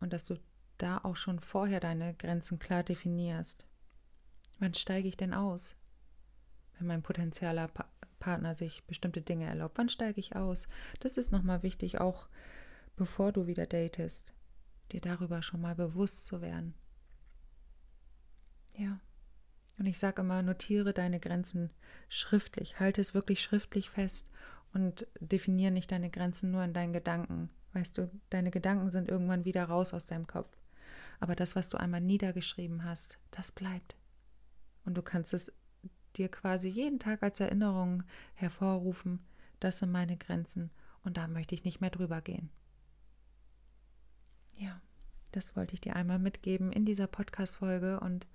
Und 0.00 0.12
dass 0.12 0.24
du 0.24 0.36
da 0.84 0.98
auch 0.98 1.16
schon 1.16 1.40
vorher 1.40 1.80
deine 1.80 2.14
Grenzen 2.14 2.58
klar 2.58 2.82
definierst. 2.82 3.66
Wann 4.58 4.74
steige 4.74 5.08
ich 5.08 5.16
denn 5.16 5.34
aus? 5.34 5.76
Wenn 6.78 6.86
mein 6.86 7.02
potenzieller 7.02 7.68
pa 7.68 7.88
Partner 8.20 8.54
sich 8.54 8.82
bestimmte 8.86 9.20
Dinge 9.20 9.44
erlaubt, 9.44 9.76
wann 9.76 9.90
steige 9.90 10.18
ich 10.18 10.34
aus? 10.34 10.66
Das 11.00 11.18
ist 11.18 11.30
nochmal 11.30 11.62
wichtig, 11.62 12.00
auch 12.00 12.28
bevor 12.96 13.32
du 13.32 13.46
wieder 13.46 13.66
datest, 13.66 14.32
dir 14.92 15.02
darüber 15.02 15.42
schon 15.42 15.60
mal 15.60 15.74
bewusst 15.74 16.24
zu 16.24 16.40
werden. 16.40 16.72
Ja. 18.78 18.98
Und 19.78 19.84
ich 19.84 19.98
sage 19.98 20.22
immer, 20.22 20.40
notiere 20.40 20.94
deine 20.94 21.20
Grenzen 21.20 21.70
schriftlich, 22.08 22.80
halte 22.80 23.02
es 23.02 23.12
wirklich 23.12 23.42
schriftlich 23.42 23.90
fest 23.90 24.30
und 24.72 25.06
definiere 25.20 25.72
nicht 25.72 25.92
deine 25.92 26.08
Grenzen 26.08 26.50
nur 26.50 26.64
in 26.64 26.72
deinen 26.72 26.94
Gedanken. 26.94 27.50
Weißt 27.74 27.98
du, 27.98 28.10
deine 28.30 28.50
Gedanken 28.50 28.90
sind 28.90 29.10
irgendwann 29.10 29.44
wieder 29.44 29.64
raus 29.64 29.92
aus 29.92 30.06
deinem 30.06 30.26
Kopf. 30.26 30.56
Aber 31.24 31.34
das, 31.34 31.56
was 31.56 31.70
du 31.70 31.80
einmal 31.80 32.02
niedergeschrieben 32.02 32.84
hast, 32.84 33.18
das 33.30 33.50
bleibt. 33.50 33.96
Und 34.84 34.92
du 34.92 35.00
kannst 35.00 35.32
es 35.32 35.50
dir 36.16 36.28
quasi 36.28 36.68
jeden 36.68 36.98
Tag 36.98 37.22
als 37.22 37.40
Erinnerung 37.40 38.02
hervorrufen, 38.34 39.20
das 39.58 39.78
sind 39.78 39.90
meine 39.90 40.18
Grenzen 40.18 40.70
und 41.02 41.16
da 41.16 41.26
möchte 41.26 41.54
ich 41.54 41.64
nicht 41.64 41.80
mehr 41.80 41.88
drüber 41.88 42.20
gehen. 42.20 42.50
Ja, 44.58 44.82
das 45.32 45.56
wollte 45.56 45.72
ich 45.72 45.80
dir 45.80 45.96
einmal 45.96 46.18
mitgeben 46.18 46.72
in 46.72 46.84
dieser 46.84 47.06
Podcast-Folge 47.06 48.00
und 48.00 48.26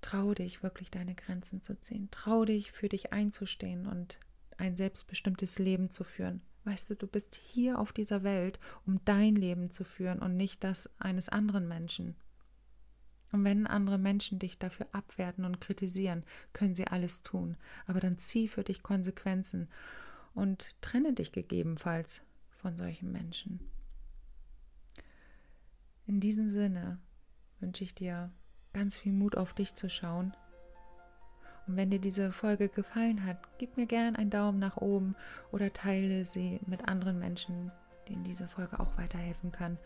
trau 0.00 0.34
dich 0.34 0.64
wirklich 0.64 0.90
deine 0.90 1.14
Grenzen 1.14 1.62
zu 1.62 1.80
ziehen. 1.80 2.08
Trau 2.10 2.44
dich 2.44 2.72
für 2.72 2.88
dich 2.88 3.12
einzustehen 3.12 3.86
und 3.86 4.18
ein 4.56 4.74
selbstbestimmtes 4.74 5.60
Leben 5.60 5.88
zu 5.88 6.02
führen. 6.02 6.42
Weißt 6.64 6.88
du, 6.88 6.96
du 6.96 7.06
bist 7.06 7.34
hier 7.34 7.78
auf 7.78 7.92
dieser 7.92 8.22
Welt, 8.22 8.58
um 8.86 9.00
dein 9.04 9.36
Leben 9.36 9.70
zu 9.70 9.84
führen 9.84 10.20
und 10.20 10.36
nicht 10.36 10.64
das 10.64 10.88
eines 10.98 11.28
anderen 11.28 11.68
Menschen. 11.68 12.16
Und 13.32 13.44
wenn 13.44 13.66
andere 13.66 13.98
Menschen 13.98 14.38
dich 14.38 14.58
dafür 14.58 14.86
abwerten 14.92 15.44
und 15.44 15.60
kritisieren, 15.60 16.24
können 16.52 16.74
sie 16.74 16.86
alles 16.86 17.22
tun. 17.22 17.56
Aber 17.86 18.00
dann 18.00 18.16
zieh 18.16 18.48
für 18.48 18.62
dich 18.62 18.82
Konsequenzen 18.82 19.68
und 20.34 20.68
trenne 20.80 21.12
dich 21.12 21.32
gegebenenfalls 21.32 22.22
von 22.50 22.76
solchen 22.76 23.12
Menschen. 23.12 23.60
In 26.06 26.20
diesem 26.20 26.50
Sinne 26.50 26.98
wünsche 27.60 27.84
ich 27.84 27.94
dir 27.94 28.30
ganz 28.72 28.96
viel 28.96 29.12
Mut 29.12 29.36
auf 29.36 29.52
dich 29.52 29.74
zu 29.74 29.90
schauen. 29.90 30.34
Und 31.66 31.76
wenn 31.76 31.90
dir 31.90 31.98
diese 31.98 32.32
Folge 32.32 32.68
gefallen 32.68 33.24
hat, 33.24 33.38
gib 33.58 33.76
mir 33.76 33.86
gern 33.86 34.16
einen 34.16 34.30
Daumen 34.30 34.58
nach 34.58 34.76
oben 34.76 35.16
oder 35.50 35.72
teile 35.72 36.24
sie 36.24 36.60
mit 36.66 36.88
anderen 36.88 37.18
Menschen, 37.18 37.72
denen 38.08 38.24
diese 38.24 38.48
Folge 38.48 38.80
auch 38.80 38.98
weiterhelfen 38.98 39.50
kann. 39.50 39.78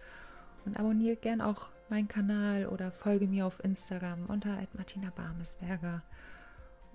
Und 0.64 0.78
abonniere 0.78 1.16
gern 1.16 1.40
auch 1.40 1.68
meinen 1.88 2.08
Kanal 2.08 2.66
oder 2.66 2.90
folge 2.90 3.26
mir 3.26 3.46
auf 3.46 3.62
Instagram 3.64 4.26
unter 4.26 4.58
Martina 4.74 5.10
Barmesberger 5.14 6.02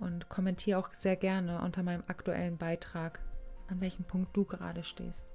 und 0.00 0.28
kommentiere 0.28 0.78
auch 0.78 0.92
sehr 0.92 1.16
gerne 1.16 1.60
unter 1.62 1.82
meinem 1.82 2.04
aktuellen 2.06 2.58
Beitrag, 2.58 3.20
an 3.68 3.80
welchem 3.80 4.04
Punkt 4.04 4.36
du 4.36 4.44
gerade 4.44 4.84
stehst, 4.84 5.32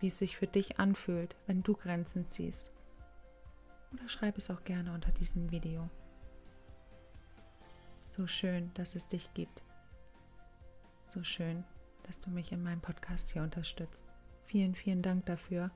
wie 0.00 0.08
es 0.08 0.18
sich 0.18 0.36
für 0.36 0.46
dich 0.46 0.80
anfühlt, 0.80 1.36
wenn 1.46 1.62
du 1.62 1.74
Grenzen 1.74 2.26
ziehst. 2.26 2.72
Oder 3.92 4.08
schreib 4.08 4.38
es 4.38 4.50
auch 4.50 4.64
gerne 4.64 4.92
unter 4.92 5.12
diesem 5.12 5.50
Video. 5.50 5.88
So 8.20 8.26
schön, 8.26 8.70
dass 8.74 8.96
es 8.96 9.08
dich 9.08 9.32
gibt. 9.32 9.62
So 11.08 11.22
schön, 11.24 11.64
dass 12.02 12.20
du 12.20 12.28
mich 12.28 12.52
in 12.52 12.62
meinem 12.62 12.82
Podcast 12.82 13.30
hier 13.30 13.42
unterstützt. 13.42 14.04
Vielen, 14.44 14.74
vielen 14.74 15.00
Dank 15.00 15.24
dafür 15.24 15.70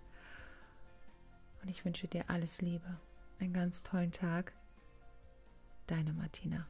und 1.62 1.70
ich 1.70 1.86
wünsche 1.86 2.06
dir 2.06 2.28
alles 2.28 2.60
Liebe. 2.60 2.98
Einen 3.38 3.54
ganz 3.54 3.82
tollen 3.82 4.12
Tag. 4.12 4.52
Deine 5.86 6.12
Martina. 6.12 6.66